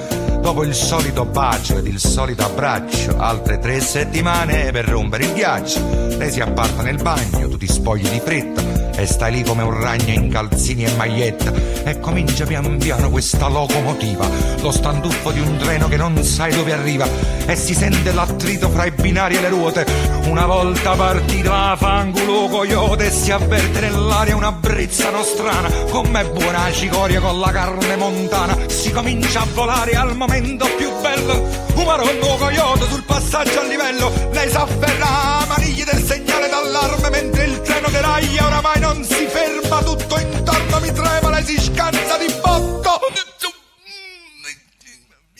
[0.40, 5.80] Dopo il solito bacio ed il solito abbraccio, altre tre settimane per rompere il ghiaccio.
[6.16, 8.71] Lei si apparta nel bagno, tu ti spogli di fretta
[9.02, 11.52] e stai lì come un ragno in calzini e maglietta.
[11.84, 14.28] E comincia pian piano questa locomotiva,
[14.60, 17.06] lo standuffo di un treno che non sai dove arriva.
[17.44, 20.11] E si sente l'attrito fra i binari e le ruote.
[20.24, 27.20] Una volta partita fangulo coyote e si avverte nell'aria una brezza nostrana, com'è buona cicoria
[27.20, 28.56] con la carne montana.
[28.68, 31.32] Si comincia a volare al momento più bello,
[31.74, 35.06] un maronno coyote sul passaggio a livello, lei s'afferra
[35.40, 40.80] a maniglie del segnale d'allarme mentre il treno deraglia, oramai non si ferma, tutto intorno
[40.80, 43.00] mi trema, lei si scansa di botto.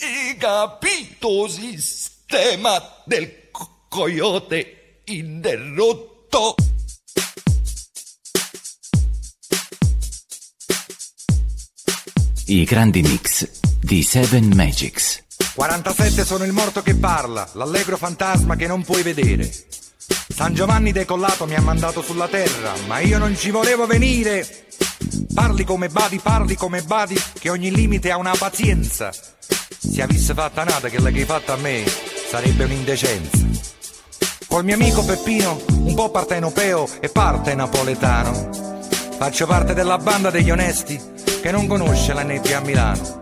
[0.01, 3.42] Hai capito sistema del
[3.93, 6.55] coyote interrotto?
[12.47, 13.51] I grandi mix
[13.83, 15.23] di Seven Magics.
[15.55, 19.53] 47 sono il morto che parla, l'allegro fantasma che non puoi vedere.
[20.27, 24.69] San Giovanni decollato mi ha mandato sulla terra, ma io non ci volevo venire.
[25.35, 29.13] Parli come badi, parli come badi, che ogni limite ha una pazienza.
[29.13, 31.85] Se avesse fatta nata che l'hai fatta a me,
[32.31, 33.43] sarebbe un'indecenza.
[34.53, 38.51] Col mio amico Peppino, un po' partenopeo e parte napoletano.
[39.17, 41.01] Faccio parte della banda degli onesti
[41.41, 43.21] che non conosce la nebbia a Milano.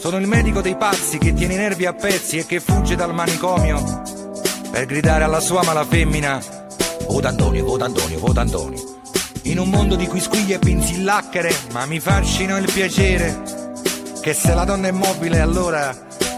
[0.00, 3.12] Sono il medico dei pazzi che tiene i nervi a pezzi e che fugge dal
[3.12, 4.02] manicomio
[4.70, 6.42] per gridare alla sua mala femmina
[7.08, 8.80] Vota Antonio, vota Antonio, vota Antonio.
[9.42, 13.42] In un mondo di quisquiglie e pinzillacchere, ma mi fascino il piacere
[14.22, 15.94] che se la donna è mobile allora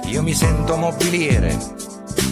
[0.07, 1.86] io mi sento mobiliere.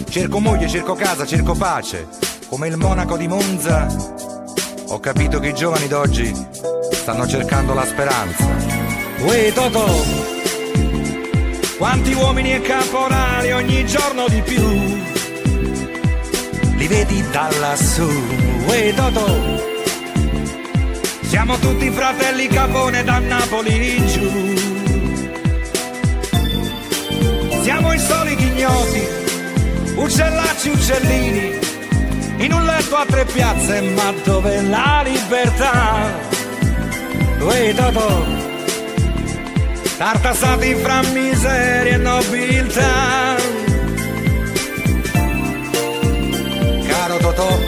[0.09, 2.07] Cerco moglie, cerco casa, cerco pace.
[2.49, 3.87] Come il monaco di Monza,
[4.87, 6.33] ho capito che i giovani d'oggi
[6.91, 8.45] stanno cercando la speranza.
[9.19, 9.85] Uè Totò,
[11.77, 14.63] quanti uomini e caporali ogni giorno di più.
[16.77, 18.09] Li vedi da lassù,
[18.67, 19.63] uè Totò.
[21.21, 24.53] Siamo tutti fratelli Capone da Napoli in giù.
[27.61, 29.01] Siamo i soliti ignoti,
[29.95, 31.59] uccellacci, uccellini,
[32.37, 36.33] in un letto a tre piazze, ma dove la libertà?
[37.39, 38.25] Uè Totò,
[39.97, 43.35] tartassati fra miseria e nobiltà.
[46.87, 47.59] Caro Totò,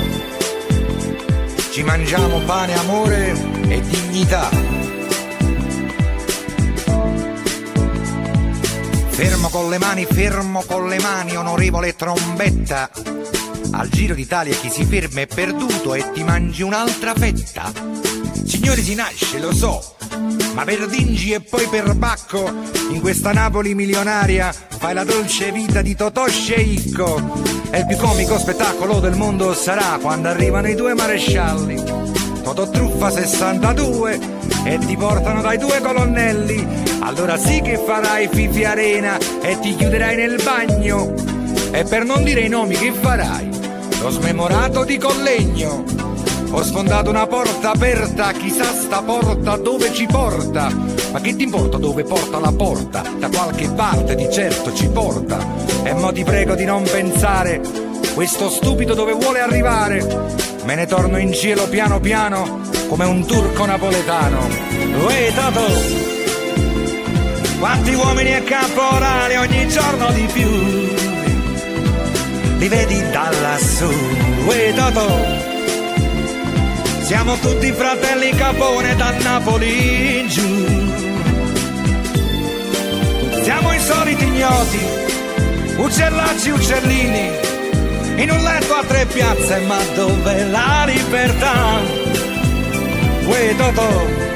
[1.72, 3.36] ci mangiamo pane, amore
[3.68, 4.77] e dignità.
[9.18, 12.88] Fermo con le mani, fermo con le mani, onorevole trombetta.
[13.72, 17.72] Al giro d'Italia chi si ferma è perduto e ti mangi un'altra fetta.
[18.45, 19.95] Signori si nasce, lo so,
[20.53, 22.48] ma per Dingi e poi per Bacco,
[22.91, 27.41] in questa Napoli milionaria, fai la dolce vita di Totò Sceicco.
[27.72, 31.84] E il più comico spettacolo del mondo sarà quando arrivano i due marescialli.
[32.44, 34.19] Totò Truffa 62
[34.64, 36.86] e ti portano dai due colonnelli.
[37.08, 41.14] Allora sì che farai Fifi Arena e ti chiuderai nel bagno.
[41.72, 43.50] E per non dire i nomi che farai,
[44.02, 45.86] lo smemorato di Collegno.
[46.52, 50.70] Ho sfondato una porta aperta, chissà sta porta dove ci porta.
[51.14, 53.04] Ma che ti importa dove porta la porta?
[53.18, 55.40] Da qualche parte di certo ci porta.
[55.84, 57.62] E mo ti prego di non pensare,
[58.16, 60.06] questo stupido dove vuole arrivare.
[60.66, 62.60] Me ne torno in cielo piano piano,
[62.90, 64.40] come un turco napoletano.
[65.06, 66.16] Uè Tato!
[67.60, 70.50] Quanti uomini e caporali ogni giorno di più.
[72.58, 73.90] Li vedi da lassù.
[74.46, 75.46] Uè Totò
[77.02, 80.66] Siamo tutti fratelli Capone da Napoli in giù.
[83.44, 84.80] Siamo i soliti ignoti
[85.78, 87.30] Uccellacci, uccellini
[88.18, 91.80] In un letto a tre piazze Ma dove la libertà?
[93.26, 94.27] Uè Totò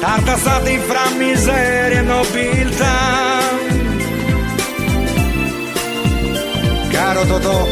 [0.00, 2.96] tartassati fra miseria e nobiltà.
[6.88, 7.66] Caro Totò,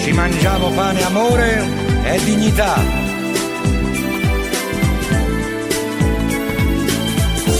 [0.00, 1.64] ci mangiamo pane, amore
[2.04, 3.00] e dignità.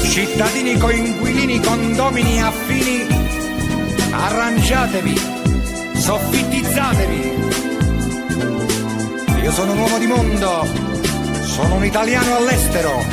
[0.09, 3.07] Cittadini, coinquilini, condomini affini,
[4.11, 5.21] arrangiatevi,
[5.95, 7.41] soffitizzatevi.
[9.43, 10.67] Io sono un uomo di mondo,
[11.53, 13.05] sono un italiano all'estero.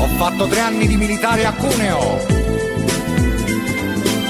[0.00, 2.18] Ho fatto tre anni di militare a Cuneo.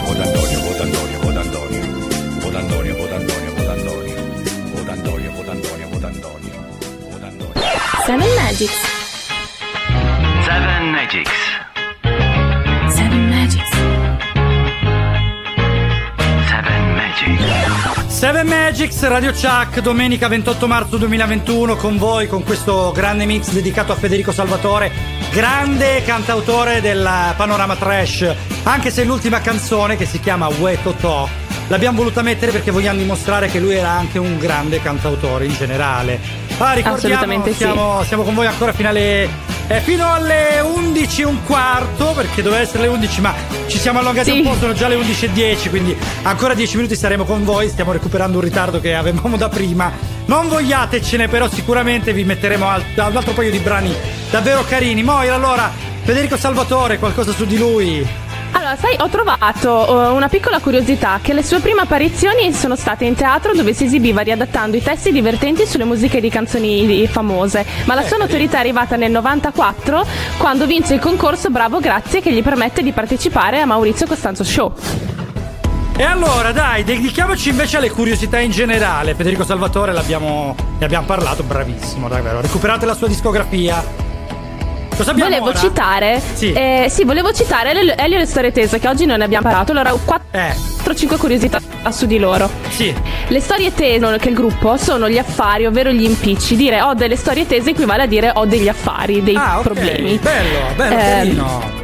[0.04, 1.86] Vota Antonio, vota Antonio, vota Antonio.
[2.38, 4.14] Vota Antonio, vota Antonio, vota Antonio.
[4.72, 6.66] Vota Antonio, vota Antonio, vota Antonio.
[7.10, 7.62] Vota Antonio.
[8.06, 8.80] Seven Magics.
[10.46, 11.37] Seven Magics.
[18.18, 23.92] Seven Magics, Radio Chuck, domenica 28 marzo 2021 con voi con questo grande mix dedicato
[23.92, 24.90] a Federico Salvatore,
[25.30, 28.34] grande cantautore del panorama trash,
[28.64, 31.28] anche se l'ultima canzone che si chiama Uè Totò
[31.68, 36.47] l'abbiamo voluta mettere perché vogliamo dimostrare che lui era anche un grande cantautore in generale.
[36.58, 37.56] Ah, ricordiamo, Assolutamente sì.
[37.58, 39.28] siamo, siamo con voi ancora fino alle
[39.70, 43.34] eh, fino alle 11 e un quarto, perché doveva essere le 11, ma
[43.66, 44.38] ci siamo allungati Sì.
[44.38, 47.68] un po', sono già le 11 e 10, quindi ancora 10 minuti saremo con voi,
[47.68, 49.92] stiamo recuperando un ritardo che avevamo da prima.
[50.24, 53.94] Non vogliatecene, però sicuramente vi metteremo al- un altro paio di brani
[54.30, 55.02] davvero carini.
[55.02, 55.70] Moira, allora,
[56.02, 58.06] Federico Salvatore, qualcosa su di lui?
[58.68, 63.06] Allora, sai, ho trovato eh, una piccola curiosità che le sue prime apparizioni sono state
[63.06, 67.94] in teatro dove si esibiva riadattando i testi divertenti sulle musiche di canzoni famose, ma
[67.94, 72.42] la sua notorietà è arrivata nel 94 quando vince il concorso Bravo Grazie che gli
[72.42, 74.74] permette di partecipare a Maurizio Costanzo Show.
[75.96, 79.14] E allora, dai, dedichiamoci invece alle curiosità in generale.
[79.14, 82.42] Federico Salvatore l'abbiamo, ne abbiamo parlato, bravissimo, davvero.
[82.42, 84.07] Recuperate la sua discografia.
[84.98, 85.58] Cosa abbiamo Volevo ora?
[85.58, 86.52] citare, Sì.
[86.52, 89.70] eh, sì, volevo citare Elio e le storie tese che oggi non ne abbiamo parlato.
[89.70, 91.60] Allora, 4-5 curiosità
[91.90, 92.46] su di loro.
[92.66, 92.70] Eh.
[92.70, 92.94] Sì.
[93.28, 96.56] Le storie tese che il gruppo sono gli affari, ovvero gli impicci.
[96.56, 100.16] Dire ho delle storie tese equivale a dire ho degli affari, dei Ah, ok, problemi.
[100.18, 101.76] Bello, bello, Ehm, carino.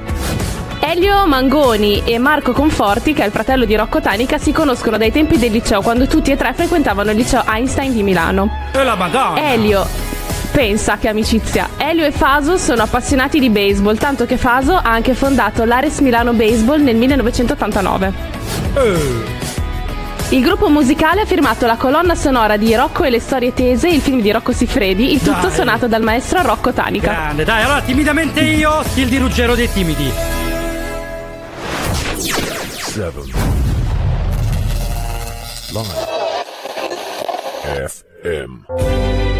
[0.81, 5.13] Elio Mangoni e Marco Conforti, che è il fratello di Rocco Tanica, si conoscono dai
[5.13, 8.49] tempi del liceo, quando tutti e tre frequentavano il liceo Einstein di Milano.
[8.73, 9.53] E la madonna.
[9.53, 9.87] Elio
[10.55, 11.71] Pensa che amicizia.
[11.79, 16.33] Elio e Faso sono appassionati di baseball, tanto che Faso ha anche fondato l'Ares Milano
[16.33, 18.13] Baseball nel 1989.
[20.29, 24.01] Il gruppo musicale ha firmato la colonna sonora di Rocco e le storie tese, il
[24.01, 25.51] film di Rocco Siffredi, il tutto Dai.
[25.51, 27.11] suonato dal maestro Rocco Tanica.
[27.11, 30.09] Grande, dai, allora timidamente io, stil di Ruggero dei timidi.
[32.79, 33.25] Seven.
[35.73, 36.13] Live.
[38.23, 39.34] FM.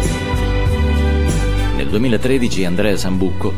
[1.85, 3.53] Nel 2013 Andrea Sambucco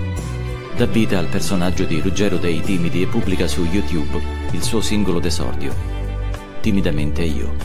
[0.76, 4.22] dà vita al personaggio di Ruggero dei Timidi e pubblica su YouTube
[4.52, 5.74] il suo singolo d'esordio,
[6.60, 7.56] Timidamente io.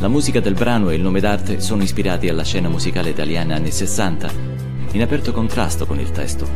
[0.00, 3.70] La musica del brano e il nome d'arte sono ispirati alla scena musicale italiana anni
[3.70, 4.30] 60,
[4.90, 6.48] in aperto contrasto con il testo,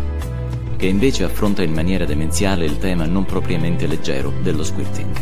[0.76, 5.16] che invece affronta in maniera demenziale il tema non propriamente leggero dello squirting.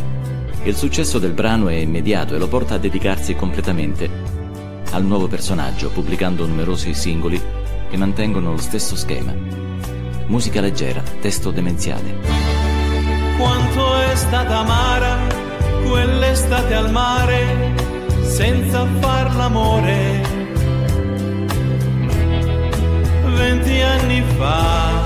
[0.63, 4.09] Il successo del brano è immediato e lo porta a dedicarsi completamente
[4.93, 7.64] al nuovo personaggio, pubblicando numerosi singoli
[7.95, 9.33] che mantengono lo stesso schema.
[10.27, 12.19] Musica leggera, testo demenziale.
[13.39, 15.17] Quanto è stata amara
[15.87, 17.75] quell'estate al mare
[18.23, 20.23] senza far l'amore.
[23.37, 25.03] Venti anni fa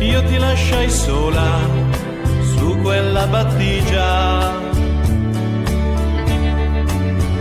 [0.00, 1.58] io ti lasciai sola
[2.54, 4.58] su quella battigia.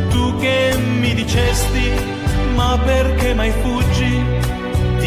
[0.10, 1.91] Tu che mi dicesti
[2.56, 4.39] ma perché mai fuggi?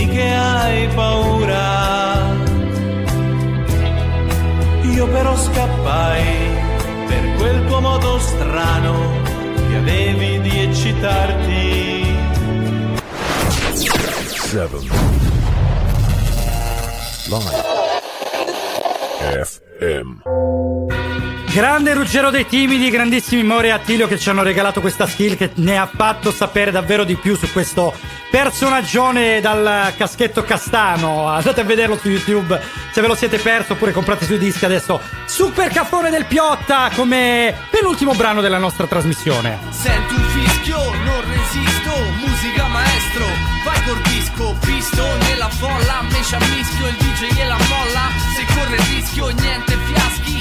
[0.06, 2.34] Che hai paura?
[4.82, 6.24] Io però scappai
[7.06, 9.20] per quel tuo modo strano
[9.68, 12.16] che avevi di eccitarti.
[14.28, 14.88] Seven.
[17.28, 17.62] Live.
[19.44, 21.01] FM.
[21.52, 25.50] Grande Ruggero dei Timidi, grandissimi More e Attilio che ci hanno regalato questa skill che
[25.56, 27.92] ne ha fatto sapere davvero di più su questo
[28.30, 31.28] personaggione dal caschetto castano.
[31.28, 32.58] Andate a vederlo su YouTube
[32.90, 34.98] se ve lo siete perso oppure comprate sui dischi adesso.
[35.26, 39.58] Super caffone del Piotta come penultimo brano della nostra trasmissione.
[39.68, 41.90] Sento un fischio, non resisto,
[42.24, 43.26] musica maestro,
[43.62, 48.76] vai col disco, pisto nella folla, me ci ammischio, il DJ gliela molla, se corre
[48.76, 49.72] il rischio niente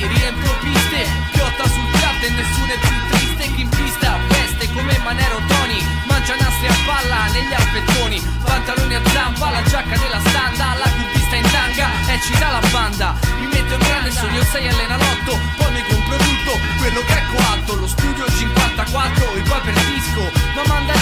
[0.07, 4.97] riempio piste, piotta sul piatto e nessuno è più triste, chi in pista veste come
[5.03, 10.75] Manero Tony, mangia nastri a palla negli alpettoni, pantaloni a zampa, la giacca della standa,
[10.77, 15.71] la cubista in tanga, eccita la banda, mi metto in grande sogno 6 all'enalotto, poi
[15.71, 20.63] mi compro tutto, quello che è coatto, lo studio 54, il poi per disco, ma
[20.67, 20.93] manda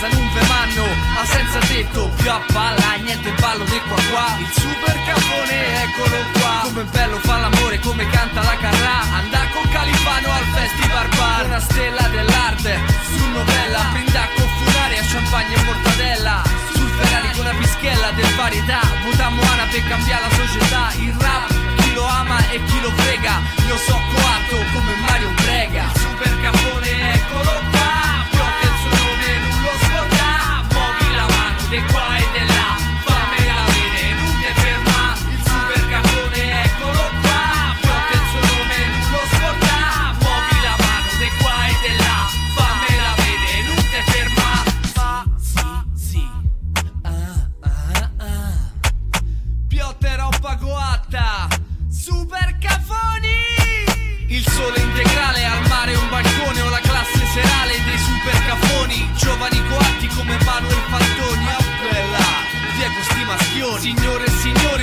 [0.00, 0.84] casa non ve manno,
[1.18, 6.16] ha senza tetto, più a palla, niente ballo di qua qua, il super capone eccolo
[6.40, 11.44] qua, come bello fa l'amore, come canta la carrà, andà con Califano al festival bar,
[11.46, 12.80] una stella dell'arte,
[13.12, 18.80] su novella, brinda con funaria, champagne e mortadella, sul Ferrari con una pischella del varietà,
[19.04, 23.34] votammo Ana per cambiare la società, il rap, chi lo ama e chi lo frega,
[23.68, 26.79] io so coatto come Mario Brega, super capone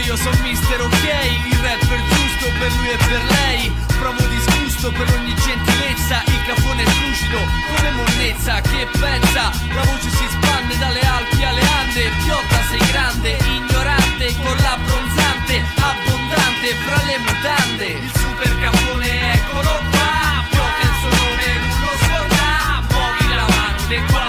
[0.07, 1.03] io sono mister ok?
[1.51, 3.71] Il rapper giusto per lui e per lei.
[3.99, 6.23] Provo disgusto per ogni gentilezza.
[6.27, 7.39] Il caffone è lucido
[7.75, 8.61] come monnezza.
[8.61, 12.09] Che pezza, la voce si spanne dalle Alpi alle Ande.
[12.23, 17.85] Piotta sei grande, ignorante Con l'abbronzante, abbondante Fra le mutande.
[17.85, 22.47] Il super caffone eccolo qua Piotta il suo nome, non lo scorda
[22.87, 24.26] Muovi la mano,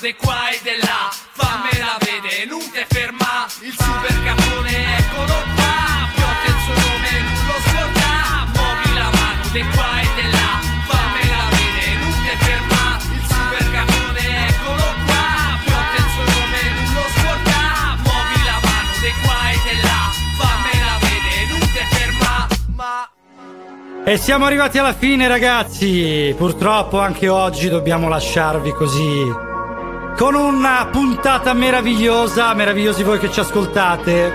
[0.00, 6.08] di qua e di là, fammela vedere, non te ferma, il super capone eccolo qua,
[6.14, 8.12] piotta il suo nome, non lo scorda,
[8.54, 10.48] muovi la mano di qua e di là,
[10.88, 12.82] fammela vedere, non te ferma,
[13.12, 15.26] il super capone eccolo qua,
[15.68, 17.60] piotta il suo nome, non lo scorda,
[18.00, 20.00] muovi la mano di qua e di là,
[20.40, 23.10] fammela vedere, non te ferma, ma...
[24.04, 29.48] E siamo arrivati alla fine ragazzi, purtroppo anche oggi dobbiamo lasciarvi così,
[30.20, 34.34] con una puntata meravigliosa, meravigliosi voi che ci ascoltate.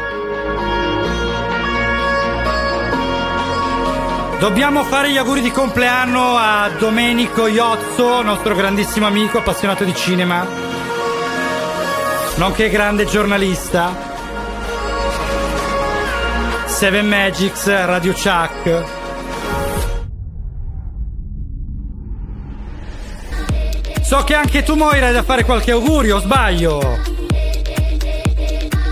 [4.39, 10.43] Dobbiamo fare gli auguri di compleanno a Domenico Iozzo, nostro grandissimo amico, appassionato di cinema,
[12.37, 13.93] nonché grande giornalista.
[16.65, 19.04] Seven Magics, Radio Chuck.
[24.05, 26.99] So che anche tu Moira hai da fare qualche augurio, sbaglio?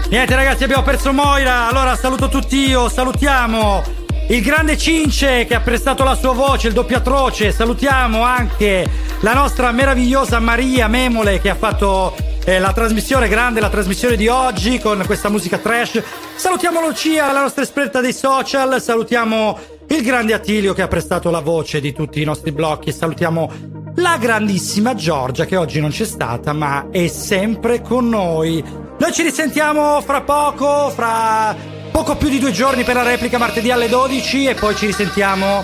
[0.10, 3.84] Niente ragazzi, abbiamo perso Moira, allora saluto tutti io, salutiamo
[4.30, 9.36] il grande Cince che ha prestato la sua voce, il doppio atroce, salutiamo anche la
[9.36, 14.80] nostra meravigliosa Maria Memole che ha fatto eh, la trasmissione grande, la trasmissione di oggi
[14.80, 16.02] con questa musica trash.
[16.36, 19.60] Salutiamo Lucia, la nostra esperta dei social, salutiamo
[19.90, 24.18] il grande Attilio che ha prestato la voce di tutti i nostri blocchi salutiamo la
[24.18, 28.64] grandissima Giorgia che oggi non c'è stata ma è sempre con noi.
[28.98, 31.56] Noi ci risentiamo fra poco, fra
[31.92, 35.64] poco più di due giorni per la replica martedì alle 12 e poi ci risentiamo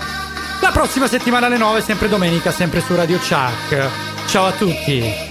[0.60, 3.88] la prossima settimana alle 9, sempre domenica, sempre su Radio Chuck.
[4.26, 5.29] Ciao a tutti.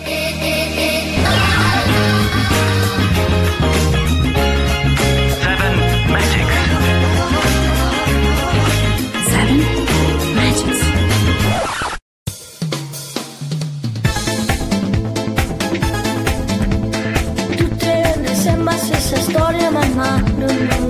[19.99, 20.88] Storia ma